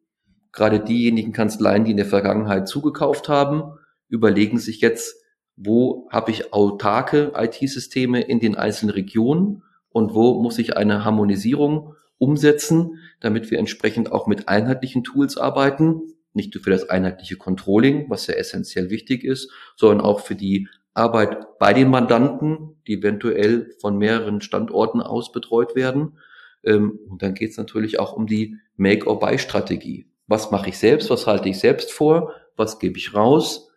Gerade 0.53 0.81
diejenigen 0.81 1.33
Kanzleien, 1.33 1.85
die 1.85 1.93
in 1.93 1.97
der 1.97 2.07
Vergangenheit 2.07 2.69
zugekauft 2.69 3.29
haben, 3.29 3.79
überlegen 4.09 4.59
sich 4.59 4.81
jetzt, 4.81 5.15
wo 5.57 6.09
habe 6.11 6.31
ich 6.31 6.53
autarke 6.53 7.33
IT-Systeme 7.37 8.21
in 8.21 8.41
den 8.41 8.57
einzelnen 8.57 8.93
Regionen 8.93 9.63
und 9.91 10.13
wo 10.13 10.43
muss 10.43 10.59
ich 10.59 10.77
eine 10.77 11.05
Harmonisierung 11.05 11.95
umsetzen, 12.19 12.99
damit 13.21 13.51
wir 13.51 13.59
entsprechend 13.59 14.13
auch 14.13 14.27
mit 14.27 14.49
einheitlichen 14.49 15.05
Tools 15.05 15.37
arbeiten, 15.37 16.03
nicht 16.33 16.55
nur 16.55 16.63
für 16.63 16.71
das 16.71 16.89
einheitliche 16.89 17.37
Controlling, 17.37 18.09
was 18.09 18.27
ja 18.27 18.35
essentiell 18.35 18.91
wichtig 18.91 19.25
ist, 19.25 19.51
sondern 19.77 20.01
auch 20.01 20.21
für 20.21 20.35
die 20.35 20.69
Arbeit 20.95 21.59
bei 21.59 21.73
den 21.73 21.89
Mandanten, 21.89 22.77
die 22.87 22.95
eventuell 22.95 23.73
von 23.81 23.97
mehreren 23.97 24.41
Standorten 24.41 25.01
aus 25.01 25.33
betreut 25.33 25.75
werden. 25.75 26.19
Ähm, 26.65 26.99
und 27.09 27.23
dann 27.23 27.35
geht 27.35 27.51
es 27.51 27.57
natürlich 27.57 27.99
auch 27.99 28.13
um 28.13 28.27
die 28.27 28.57
Make-or-Buy-Strategie. 28.77 30.07
Was 30.27 30.51
mache 30.51 30.69
ich 30.69 30.79
selbst? 30.79 31.11
Was 31.11 31.27
halte 31.27 31.49
ich 31.49 31.59
selbst 31.59 31.93
vor? 31.93 32.35
Was 32.57 32.79
gebe 32.79 32.99
ich 32.99 33.15
raus? 33.15 33.71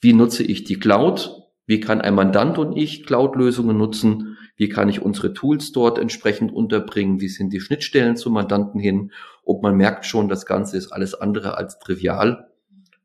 Wie 0.00 0.12
nutze 0.12 0.42
ich 0.42 0.64
die 0.64 0.78
Cloud? 0.78 1.42
Wie 1.66 1.80
kann 1.80 2.00
ein 2.00 2.14
Mandant 2.14 2.58
und 2.58 2.76
ich 2.76 3.04
Cloud-Lösungen 3.04 3.76
nutzen? 3.76 4.38
Wie 4.58 4.68
kann 4.68 4.88
ich 4.88 5.00
unsere 5.00 5.32
Tools 5.32 5.70
dort 5.70 5.98
entsprechend 5.98 6.52
unterbringen? 6.52 7.20
Wie 7.20 7.28
sind 7.28 7.52
die 7.52 7.60
Schnittstellen 7.60 8.16
zum 8.16 8.32
Mandanten 8.32 8.80
hin? 8.80 9.12
Und 9.42 9.62
man 9.62 9.76
merkt 9.76 10.04
schon, 10.04 10.28
das 10.28 10.46
Ganze 10.46 10.76
ist 10.76 10.88
alles 10.88 11.14
andere 11.14 11.56
als 11.56 11.78
trivial. 11.78 12.50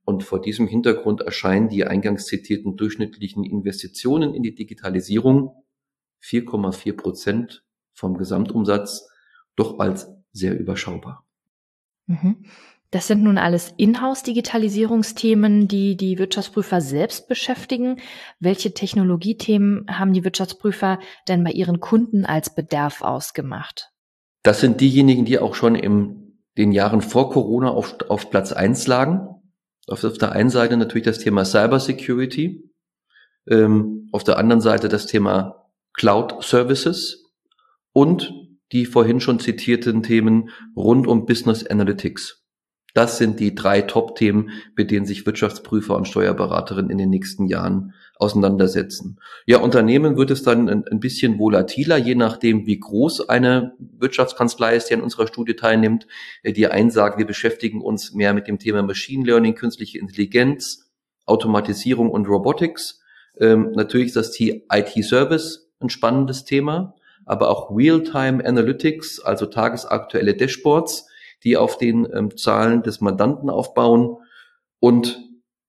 Und 0.04 0.24
vor 0.24 0.42
diesem 0.42 0.68
Hintergrund 0.68 1.22
erscheinen 1.22 1.70
die 1.70 1.86
eingangs 1.86 2.26
zitierten 2.26 2.76
durchschnittlichen 2.76 3.44
Investitionen 3.44 4.34
in 4.34 4.42
die 4.42 4.56
Digitalisierung 4.56 5.63
4,4 6.24 6.98
Prozent 6.98 7.63
vom 7.94 8.18
Gesamtumsatz 8.18 9.08
doch 9.56 9.78
als 9.78 10.10
sehr 10.32 10.60
überschaubar. 10.60 11.24
Mhm. 12.08 12.46
Das 12.93 13.08
sind 13.08 13.23
nun 13.23 13.39
alles 13.39 13.73
Inhouse-Digitalisierungsthemen, 13.77 15.67
die 15.67 15.97
die 15.97 16.19
Wirtschaftsprüfer 16.19 16.79
selbst 16.79 17.27
beschäftigen. 17.27 17.99
Welche 18.39 18.75
Technologiethemen 18.75 19.88
haben 19.89 20.13
die 20.13 20.23
Wirtschaftsprüfer 20.23 20.99
denn 21.27 21.43
bei 21.43 21.49
ihren 21.49 21.79
Kunden 21.79 22.23
als 22.23 22.53
Bedarf 22.53 23.01
ausgemacht? 23.01 23.89
Das 24.43 24.60
sind 24.60 24.79
diejenigen, 24.79 25.25
die 25.25 25.39
auch 25.39 25.56
schon 25.56 25.73
in 25.73 26.38
den 26.56 26.71
Jahren 26.71 27.01
vor 27.01 27.32
Corona 27.32 27.71
auf, 27.71 27.95
auf 28.10 28.29
Platz 28.29 28.51
eins 28.51 28.86
lagen. 28.86 29.27
Auf, 29.88 30.01
der 30.01 30.32
einen 30.34 30.51
Seite 30.51 30.77
natürlich 30.77 31.06
das 31.06 31.17
Thema 31.17 31.45
Cybersecurity, 31.45 32.69
ähm, 33.47 34.08
auf 34.12 34.23
der 34.23 34.38
anderen 34.38 34.62
Seite 34.62 34.88
das 34.88 35.08
Thema 35.08 35.67
Cloud 35.93 36.43
Services 36.43 37.25
und 37.91 38.36
die 38.71 38.86
vorhin 38.86 39.19
schon 39.19 39.39
zitierten 39.39 40.03
Themen 40.03 40.49
rund 40.75 41.08
um 41.08 41.25
Business 41.25 41.65
Analytics. 41.65 42.42
Das 42.93 43.17
sind 43.17 43.39
die 43.39 43.56
drei 43.56 43.82
Top-Themen, 43.82 44.51
mit 44.75 44.91
denen 44.91 45.06
sich 45.06 45.25
Wirtschaftsprüfer 45.25 45.95
und 45.95 46.08
Steuerberaterinnen 46.08 46.91
in 46.91 46.99
den 46.99 47.10
nächsten 47.10 47.47
Jahren 47.47 47.93
auseinandersetzen. 48.17 49.19
Ja, 49.47 49.58
Unternehmen 49.58 50.15
wird 50.15 50.29
es 50.29 50.43
dann 50.43 50.69
ein, 50.69 50.99
bisschen 50.99 51.39
volatiler, 51.39 51.97
je 51.97 52.13
nachdem, 52.13 52.67
wie 52.67 52.79
groß 52.79 53.29
eine 53.29 53.73
Wirtschaftskanzlei 53.79 54.75
ist, 54.75 54.89
die 54.89 54.93
an 54.93 55.01
unserer 55.01 55.27
Studie 55.27 55.56
teilnimmt. 55.56 56.08
Äh, 56.43 56.53
die 56.53 56.67
einen 56.67 56.91
sagen, 56.91 57.17
wir 57.17 57.25
beschäftigen 57.25 57.82
uns 57.82 58.13
mehr 58.13 58.34
mit 58.34 58.47
dem 58.47 58.60
Thema 58.60 58.84
Machine 58.84 59.25
Learning, 59.25 59.56
künstliche 59.56 59.97
Intelligenz, 59.97 60.91
Automatisierung 61.25 62.10
und 62.10 62.27
Robotics. 62.27 63.01
Ähm, 63.39 63.71
natürlich 63.73 64.08
ist 64.08 64.15
das 64.15 64.39
IT-Service 64.39 65.71
ein 65.79 65.89
spannendes 65.89 66.45
Thema, 66.45 66.95
aber 67.25 67.49
auch 67.49 67.75
Real-Time 67.75 68.45
Analytics, 68.45 69.19
also 69.19 69.47
tagesaktuelle 69.47 70.36
Dashboards, 70.36 71.08
die 71.43 71.58
auf 71.58 71.77
den 71.77 72.08
ähm, 72.13 72.36
Zahlen 72.38 72.84
des 72.84 73.01
Mandanten 73.01 73.49
aufbauen 73.49 74.17
und 74.79 75.19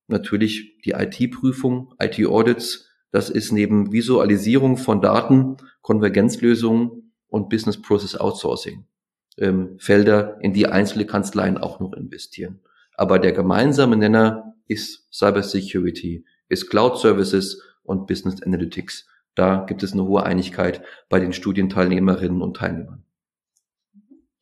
natürlich 0.06 0.78
die 0.84 0.92
IT-Prüfung, 0.92 1.94
IT-Audits. 1.98 2.90
Das 3.10 3.30
ist 3.30 3.52
neben 3.52 3.92
Visualisierung 3.92 4.76
von 4.76 5.00
Daten, 5.00 5.56
Konvergenzlösungen 5.82 7.12
und 7.28 7.48
Business 7.48 7.80
Process 7.80 8.16
Outsourcing 8.16 8.86
ähm, 9.38 9.76
Felder, 9.78 10.38
in 10.40 10.52
die 10.52 10.66
einzelne 10.66 11.06
Kanzleien 11.06 11.58
auch 11.58 11.80
noch 11.80 11.92
investieren. 11.92 12.60
Aber 12.96 13.18
der 13.18 13.32
gemeinsame 13.32 13.96
Nenner 13.96 14.54
ist 14.66 15.08
Cybersecurity, 15.12 16.24
ist 16.48 16.70
Cloud 16.70 16.98
Services 16.98 17.62
und 17.82 18.06
Business 18.06 18.42
Analytics. 18.42 19.06
Da 19.34 19.64
gibt 19.66 19.82
es 19.82 19.92
eine 19.92 20.04
hohe 20.04 20.22
Einigkeit 20.22 20.82
bei 21.08 21.18
den 21.18 21.32
Studienteilnehmerinnen 21.32 22.40
und 22.40 22.56
Teilnehmern 22.56 23.04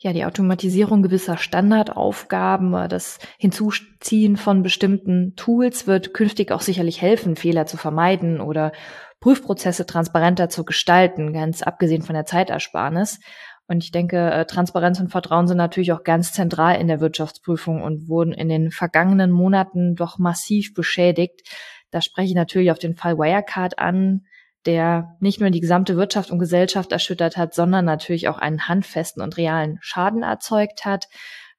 ja, 0.03 0.12
die 0.12 0.25
Automatisierung 0.25 1.03
gewisser 1.03 1.38
Standardaufgaben, 1.38 2.75
äh, 2.75 2.88
das 2.88 3.19
Hinzuziehen 3.38 4.37
von 4.37 4.62
bestimmten 4.62 5.35
Tools 5.37 5.87
wird 5.87 6.12
künftig 6.12 6.51
auch 6.51 6.61
sicherlich 6.61 7.01
helfen, 7.01 7.37
Fehler 7.37 7.67
zu 7.67 7.77
vermeiden 7.77 8.41
oder 8.41 8.73
Prüfprozesse 9.21 9.87
transparenter 9.87 10.49
zu 10.49 10.65
gestalten, 10.65 11.33
ganz 11.33 11.62
abgesehen 11.62 12.03
von 12.03 12.15
der 12.15 12.27
Zeitersparnis. 12.27 13.21
Und 13.69 13.85
ich 13.85 13.93
denke, 13.93 14.19
äh, 14.19 14.45
Transparenz 14.45 14.99
und 14.99 15.12
Vertrauen 15.12 15.47
sind 15.47 15.57
natürlich 15.57 15.93
auch 15.93 16.03
ganz 16.03 16.33
zentral 16.33 16.81
in 16.81 16.88
der 16.88 17.01
Wirtschaftsprüfung 17.01 17.81
und 17.81 18.09
wurden 18.09 18.33
in 18.33 18.49
den 18.49 18.73
vergangenen 18.73 19.31
Monaten 19.31 19.95
doch 19.95 20.19
massiv 20.19 20.75
beschädigt. 20.75 21.49
Da 21.93 22.01
spreche 22.01 22.31
ich 22.31 22.35
natürlich 22.35 22.73
auf 22.73 22.81
den 22.81 22.97
Fall 22.97 23.19
Wirecard 23.19 23.79
an, 23.79 24.23
der 24.66 25.16
nicht 25.20 25.40
nur 25.40 25.51
die 25.51 25.61
gesamte 25.61 25.96
Wirtschaft 25.96 26.31
und 26.31 26.38
Gesellschaft 26.38 26.92
erschüttert 26.92 27.37
hat, 27.37 27.55
sondern 27.55 27.85
natürlich 27.85 28.29
auch 28.29 28.38
einen 28.38 28.68
handfesten 28.68 29.22
und 29.22 29.37
realen 29.37 29.79
Schaden 29.81 30.22
erzeugt 30.22 30.85
hat. 30.85 31.09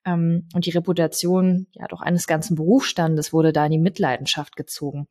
Ähm, 0.05 0.47
und 0.53 0.65
die 0.65 0.71
Reputation 0.71 1.67
ja 1.73 1.87
doch 1.87 2.01
eines 2.01 2.27
ganzen 2.27 2.55
Berufsstandes 2.55 3.33
wurde 3.33 3.53
da 3.53 3.65
in 3.65 3.71
die 3.71 3.79
Mitleidenschaft 3.79 4.55
gezogen. 4.55 5.07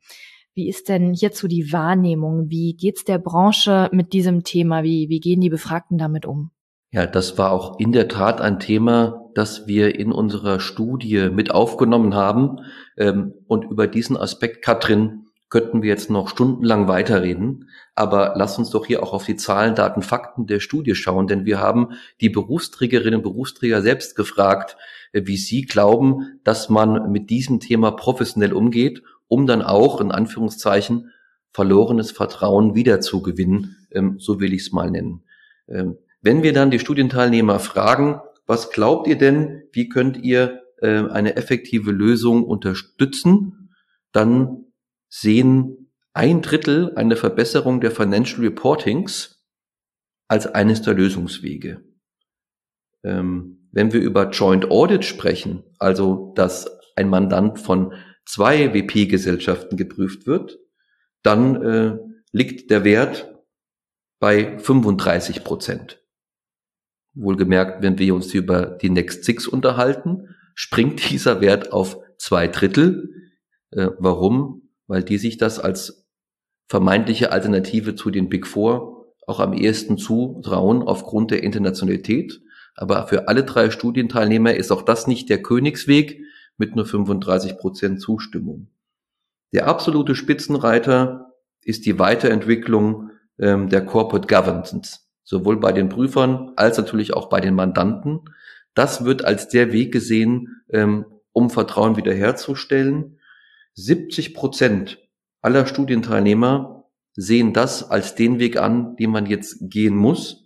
Wie 0.55 0.69
ist 0.69 0.87
denn 0.87 1.13
hierzu 1.13 1.47
die 1.47 1.71
Wahrnehmung? 1.71 2.49
Wie 2.49 2.75
geht's 2.75 3.03
der 3.03 3.17
Branche 3.17 3.89
mit 3.91 4.13
diesem 4.13 4.43
Thema? 4.43 4.83
Wie, 4.83 5.09
wie 5.09 5.19
gehen 5.19 5.41
die 5.41 5.49
Befragten 5.49 5.97
damit 5.97 6.25
um? 6.25 6.51
Ja, 6.91 7.07
das 7.07 7.39
war 7.39 7.51
auch 7.51 7.79
in 7.79 7.91
der 7.91 8.07
Tat 8.07 8.39
ein 8.39 8.59
Thema, 8.59 9.31
das 9.33 9.65
wir 9.65 9.97
in 9.97 10.11
unserer 10.11 10.59
Studie 10.59 11.29
mit 11.31 11.49
aufgenommen 11.49 12.13
haben. 12.13 12.59
Ähm, 12.97 13.33
und 13.47 13.65
über 13.65 13.87
diesen 13.87 14.15
Aspekt, 14.15 14.63
Katrin, 14.63 15.22
könnten 15.53 15.83
wir 15.83 15.89
jetzt 15.89 16.09
noch 16.09 16.29
stundenlang 16.29 16.87
weiterreden. 16.87 17.69
Aber 17.93 18.33
lass 18.35 18.57
uns 18.57 18.71
doch 18.71 18.87
hier 18.87 19.03
auch 19.03 19.13
auf 19.13 19.25
die 19.25 19.35
Zahlen, 19.35 19.75
Daten, 19.75 20.01
Fakten 20.01 20.47
der 20.47 20.59
Studie 20.59 20.95
schauen, 20.95 21.27
denn 21.27 21.45
wir 21.45 21.59
haben 21.59 21.89
die 22.21 22.29
Berufsträgerinnen 22.29 23.17
und 23.17 23.21
Berufsträger 23.21 23.83
selbst 23.83 24.15
gefragt, 24.15 24.77
wie 25.11 25.37
sie 25.37 25.61
glauben, 25.61 26.39
dass 26.43 26.69
man 26.69 27.11
mit 27.11 27.29
diesem 27.29 27.59
Thema 27.59 27.91
professionell 27.91 28.51
umgeht, 28.51 29.03
um 29.27 29.45
dann 29.45 29.61
auch 29.61 30.01
in 30.01 30.11
Anführungszeichen 30.11 31.11
verlorenes 31.51 32.09
Vertrauen 32.09 32.73
wiederzugewinnen, 32.73 33.75
ähm, 33.91 34.15
so 34.17 34.39
will 34.39 34.53
ich 34.53 34.63
es 34.63 34.71
mal 34.71 34.89
nennen. 34.89 35.21
Ähm, 35.67 35.99
wenn 36.23 36.41
wir 36.41 36.53
dann 36.53 36.71
die 36.71 36.79
Studienteilnehmer 36.79 37.59
fragen, 37.59 38.19
was 38.47 38.71
glaubt 38.71 39.07
ihr 39.07 39.19
denn, 39.19 39.65
wie 39.71 39.87
könnt 39.87 40.17
ihr 40.17 40.63
äh, 40.81 41.07
eine 41.09 41.35
effektive 41.35 41.91
Lösung 41.91 42.43
unterstützen, 42.43 43.69
dann 44.13 44.65
sehen 45.13 45.91
ein 46.13 46.41
Drittel 46.41 46.93
eine 46.95 47.15
Verbesserung 47.15 47.81
der 47.81 47.91
Financial 47.91 48.41
Reportings 48.41 49.45
als 50.27 50.47
eines 50.47 50.81
der 50.81 50.95
Lösungswege. 50.95 51.83
Ähm, 53.03 53.69
Wenn 53.71 53.93
wir 53.93 54.01
über 54.01 54.31
Joint 54.31 54.71
Audit 54.71 55.05
sprechen, 55.05 55.63
also 55.77 56.33
dass 56.35 56.67
ein 56.95 57.09
Mandant 57.09 57.59
von 57.59 57.93
zwei 58.25 58.73
WP-Gesellschaften 58.73 59.77
geprüft 59.77 60.25
wird, 60.25 60.57
dann 61.21 61.61
äh, 61.61 61.97
liegt 62.31 62.71
der 62.71 62.83
Wert 62.83 63.35
bei 64.19 64.57
35 64.57 65.43
Prozent. 65.43 66.03
Wohlgemerkt, 67.13 67.83
wenn 67.83 67.99
wir 67.99 68.15
uns 68.15 68.33
über 68.33 68.65
die 68.65 68.89
Next 68.89 69.25
Six 69.25 69.47
unterhalten, 69.47 70.35
springt 70.55 71.09
dieser 71.11 71.39
Wert 71.39 71.71
auf 71.71 71.97
zwei 72.17 72.47
Drittel. 72.47 73.09
Äh, 73.69 73.89
warum? 73.99 74.62
Weil 74.87 75.03
die 75.03 75.17
sich 75.17 75.37
das 75.37 75.59
als 75.59 76.05
vermeintliche 76.67 77.31
Alternative 77.31 77.95
zu 77.95 78.09
den 78.09 78.29
Big 78.29 78.47
Four 78.47 79.13
auch 79.27 79.39
am 79.39 79.53
ehesten 79.53 79.97
zutrauen 79.97 80.81
aufgrund 80.81 81.31
der 81.31 81.43
Internationalität. 81.43 82.41
Aber 82.75 83.07
für 83.07 83.27
alle 83.27 83.43
drei 83.43 83.69
Studienteilnehmer 83.69 84.55
ist 84.55 84.71
auch 84.71 84.81
das 84.81 85.07
nicht 85.07 85.29
der 85.29 85.41
Königsweg 85.41 86.21
mit 86.57 86.75
nur 86.75 86.85
35 86.85 87.57
Prozent 87.57 88.01
Zustimmung. 88.01 88.67
Der 89.53 89.67
absolute 89.67 90.15
Spitzenreiter 90.15 91.33
ist 91.61 91.85
die 91.85 91.99
Weiterentwicklung 91.99 93.11
ähm, 93.39 93.69
der 93.69 93.85
Corporate 93.85 94.27
Governance, 94.27 95.01
sowohl 95.23 95.59
bei 95.59 95.71
den 95.71 95.89
Prüfern 95.89 96.51
als 96.55 96.77
natürlich 96.77 97.13
auch 97.13 97.29
bei 97.29 97.39
den 97.39 97.53
Mandanten. 97.53 98.21
Das 98.73 99.05
wird 99.05 99.23
als 99.23 99.47
der 99.47 99.71
Weg 99.71 99.91
gesehen, 99.91 100.63
ähm, 100.69 101.05
um 101.31 101.49
Vertrauen 101.49 101.95
wiederherzustellen. 101.95 103.19
70 103.75 104.33
Prozent 104.33 104.99
aller 105.41 105.65
Studienteilnehmer 105.65 106.85
sehen 107.15 107.53
das 107.53 107.89
als 107.89 108.15
den 108.15 108.39
Weg 108.39 108.57
an, 108.57 108.95
den 108.95 109.11
man 109.11 109.25
jetzt 109.25 109.69
gehen 109.69 109.95
muss. 109.95 110.45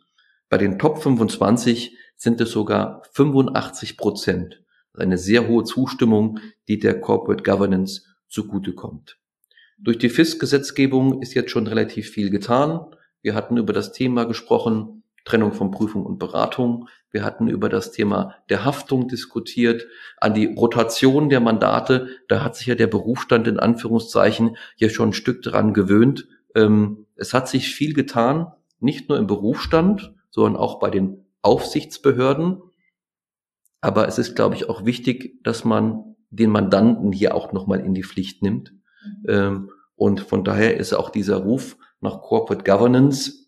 Bei 0.49 0.57
den 0.57 0.79
Top 0.79 1.01
25 1.01 1.97
sind 2.15 2.41
es 2.41 2.51
sogar 2.51 3.03
85 3.11 3.97
Prozent. 3.97 4.63
Eine 4.93 5.17
sehr 5.17 5.47
hohe 5.47 5.63
Zustimmung, 5.63 6.39
die 6.67 6.79
der 6.79 6.99
Corporate 6.99 7.43
Governance 7.43 8.03
zugutekommt. 8.29 9.19
Durch 9.77 9.99
die 9.99 10.09
FIS-Gesetzgebung 10.09 11.21
ist 11.21 11.35
jetzt 11.35 11.51
schon 11.51 11.67
relativ 11.67 12.09
viel 12.09 12.31
getan. 12.31 12.85
Wir 13.21 13.35
hatten 13.35 13.57
über 13.57 13.73
das 13.73 13.91
Thema 13.91 14.23
gesprochen, 14.23 14.96
Trennung 15.27 15.51
von 15.51 15.71
Prüfung 15.71 16.05
und 16.05 16.19
Beratung. 16.19 16.87
Wir 17.11 17.25
hatten 17.25 17.49
über 17.49 17.67
das 17.67 17.91
Thema 17.91 18.35
der 18.49 18.63
Haftung 18.63 19.09
diskutiert, 19.09 19.85
an 20.17 20.33
die 20.33 20.45
Rotation 20.45 21.27
der 21.27 21.41
Mandate. 21.41 22.07
Da 22.29 22.43
hat 22.43 22.55
sich 22.55 22.67
ja 22.67 22.75
der 22.75 22.87
Berufsstand 22.87 23.45
in 23.47 23.59
Anführungszeichen 23.59 24.55
ja 24.77 24.87
schon 24.87 25.09
ein 25.09 25.13
Stück 25.13 25.41
dran 25.41 25.73
gewöhnt. 25.73 26.29
Ähm, 26.55 27.07
es 27.15 27.33
hat 27.33 27.49
sich 27.49 27.75
viel 27.75 27.93
getan, 27.93 28.53
nicht 28.79 29.09
nur 29.09 29.17
im 29.17 29.27
Berufsstand, 29.27 30.13
sondern 30.29 30.55
auch 30.55 30.79
bei 30.79 30.89
den 30.89 31.25
Aufsichtsbehörden. 31.41 32.61
Aber 33.81 34.07
es 34.07 34.17
ist, 34.17 34.35
glaube 34.35 34.55
ich, 34.55 34.69
auch 34.69 34.85
wichtig, 34.85 35.43
dass 35.43 35.65
man 35.65 36.15
den 36.29 36.51
Mandanten 36.51 37.11
hier 37.11 37.35
auch 37.35 37.51
nochmal 37.51 37.81
in 37.81 37.93
die 37.93 38.03
Pflicht 38.03 38.43
nimmt. 38.43 38.71
Mhm. 39.03 39.25
Ähm, 39.27 39.71
und 39.95 40.21
von 40.21 40.45
daher 40.45 40.77
ist 40.77 40.93
auch 40.93 41.09
dieser 41.09 41.37
Ruf 41.37 41.75
nach 41.99 42.21
Corporate 42.21 42.63
Governance 42.63 43.46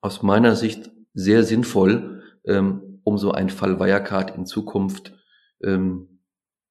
aus 0.00 0.22
meiner 0.22 0.56
Sicht 0.56 0.90
sehr 1.14 1.42
sinnvoll, 1.44 2.22
ähm, 2.44 3.00
um 3.04 3.18
so 3.18 3.32
einen 3.32 3.50
Fall 3.50 3.80
Wirecard 3.80 4.36
in 4.36 4.46
Zukunft 4.46 5.12
ähm, 5.62 6.20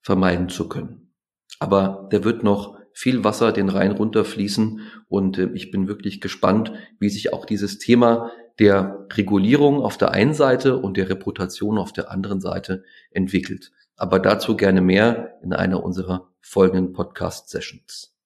vermeiden 0.01 0.49
zu 0.49 0.69
können. 0.69 1.13
Aber 1.59 2.07
der 2.11 2.23
wird 2.23 2.43
noch 2.43 2.77
viel 2.93 3.23
Wasser 3.23 3.51
den 3.51 3.69
Rhein 3.69 3.91
runterfließen 3.91 4.81
und 5.07 5.37
äh, 5.37 5.49
ich 5.53 5.71
bin 5.71 5.87
wirklich 5.87 6.21
gespannt, 6.21 6.71
wie 6.99 7.09
sich 7.09 7.33
auch 7.33 7.45
dieses 7.45 7.77
Thema 7.77 8.31
der 8.59 9.05
Regulierung 9.13 9.81
auf 9.81 9.97
der 9.97 10.11
einen 10.11 10.33
Seite 10.33 10.77
und 10.77 10.97
der 10.97 11.09
Reputation 11.09 11.77
auf 11.77 11.93
der 11.93 12.11
anderen 12.11 12.41
Seite 12.41 12.83
entwickelt. 13.11 13.71
Aber 13.95 14.19
dazu 14.19 14.55
gerne 14.57 14.81
mehr 14.81 15.37
in 15.43 15.53
einer 15.53 15.83
unserer 15.83 16.31
folgenden 16.41 16.93
Podcast-Sessions. 16.93 18.16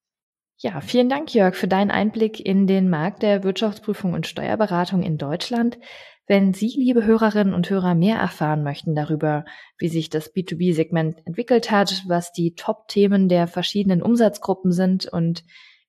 Ja, 0.63 0.79
vielen 0.79 1.09
Dank, 1.09 1.33
Jörg, 1.33 1.55
für 1.55 1.67
deinen 1.67 1.89
Einblick 1.89 2.39
in 2.39 2.67
den 2.67 2.87
Markt 2.87 3.23
der 3.23 3.43
Wirtschaftsprüfung 3.43 4.13
und 4.13 4.27
Steuerberatung 4.27 5.01
in 5.01 5.17
Deutschland. 5.17 5.79
Wenn 6.27 6.53
Sie, 6.53 6.71
liebe 6.77 7.03
Hörerinnen 7.03 7.55
und 7.55 7.67
Hörer, 7.67 7.95
mehr 7.95 8.19
erfahren 8.19 8.61
möchten 8.61 8.93
darüber, 8.93 9.43
wie 9.79 9.87
sich 9.87 10.11
das 10.11 10.35
B2B-Segment 10.35 11.25
entwickelt 11.25 11.71
hat, 11.71 12.03
was 12.07 12.31
die 12.31 12.53
Top-Themen 12.53 13.27
der 13.27 13.47
verschiedenen 13.47 14.03
Umsatzgruppen 14.03 14.71
sind 14.71 15.07
und 15.07 15.43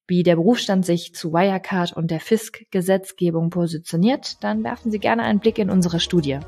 wie 0.06 0.22
der 0.22 0.36
Berufsstand 0.36 0.86
sich 0.86 1.14
zu 1.14 1.34
Wirecard 1.34 1.92
und 1.92 2.10
der 2.10 2.20
FISK-Gesetzgebung 2.20 3.50
positioniert, 3.50 4.42
dann 4.42 4.64
werfen 4.64 4.90
Sie 4.90 5.00
gerne 5.00 5.24
einen 5.24 5.40
Blick 5.40 5.58
in 5.58 5.68
unsere 5.68 6.00
Studie. 6.00 6.38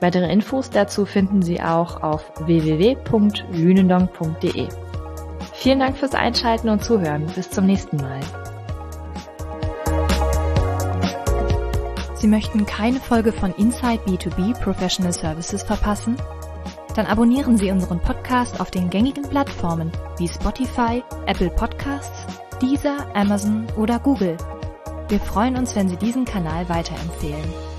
Weitere 0.00 0.32
Infos 0.32 0.70
dazu 0.70 1.06
finden 1.06 1.42
Sie 1.42 1.60
auch 1.60 2.02
auf 2.02 2.32
www.lünendong.de. 2.44 4.66
Vielen 5.62 5.78
Dank 5.78 5.96
fürs 5.96 6.16
Einschalten 6.16 6.68
und 6.70 6.82
Zuhören. 6.82 7.24
Bis 7.36 7.48
zum 7.48 7.66
nächsten 7.66 7.96
Mal. 7.96 8.18
Sie 12.16 12.26
möchten 12.26 12.66
keine 12.66 12.98
Folge 12.98 13.30
von 13.30 13.54
Inside 13.54 14.00
B2B 14.04 14.60
Professional 14.60 15.12
Services 15.12 15.62
verpassen? 15.62 16.16
Dann 16.96 17.06
abonnieren 17.06 17.58
Sie 17.58 17.70
unseren 17.70 18.00
Podcast 18.00 18.60
auf 18.60 18.72
den 18.72 18.90
gängigen 18.90 19.22
Plattformen 19.22 19.92
wie 20.18 20.26
Spotify, 20.26 21.04
Apple 21.26 21.50
Podcasts, 21.50 22.26
Deezer, 22.60 23.06
Amazon 23.14 23.68
oder 23.76 24.00
Google. 24.00 24.36
Wir 25.06 25.20
freuen 25.20 25.56
uns, 25.56 25.76
wenn 25.76 25.88
Sie 25.88 25.96
diesen 25.96 26.24
Kanal 26.24 26.68
weiterempfehlen. 26.68 27.71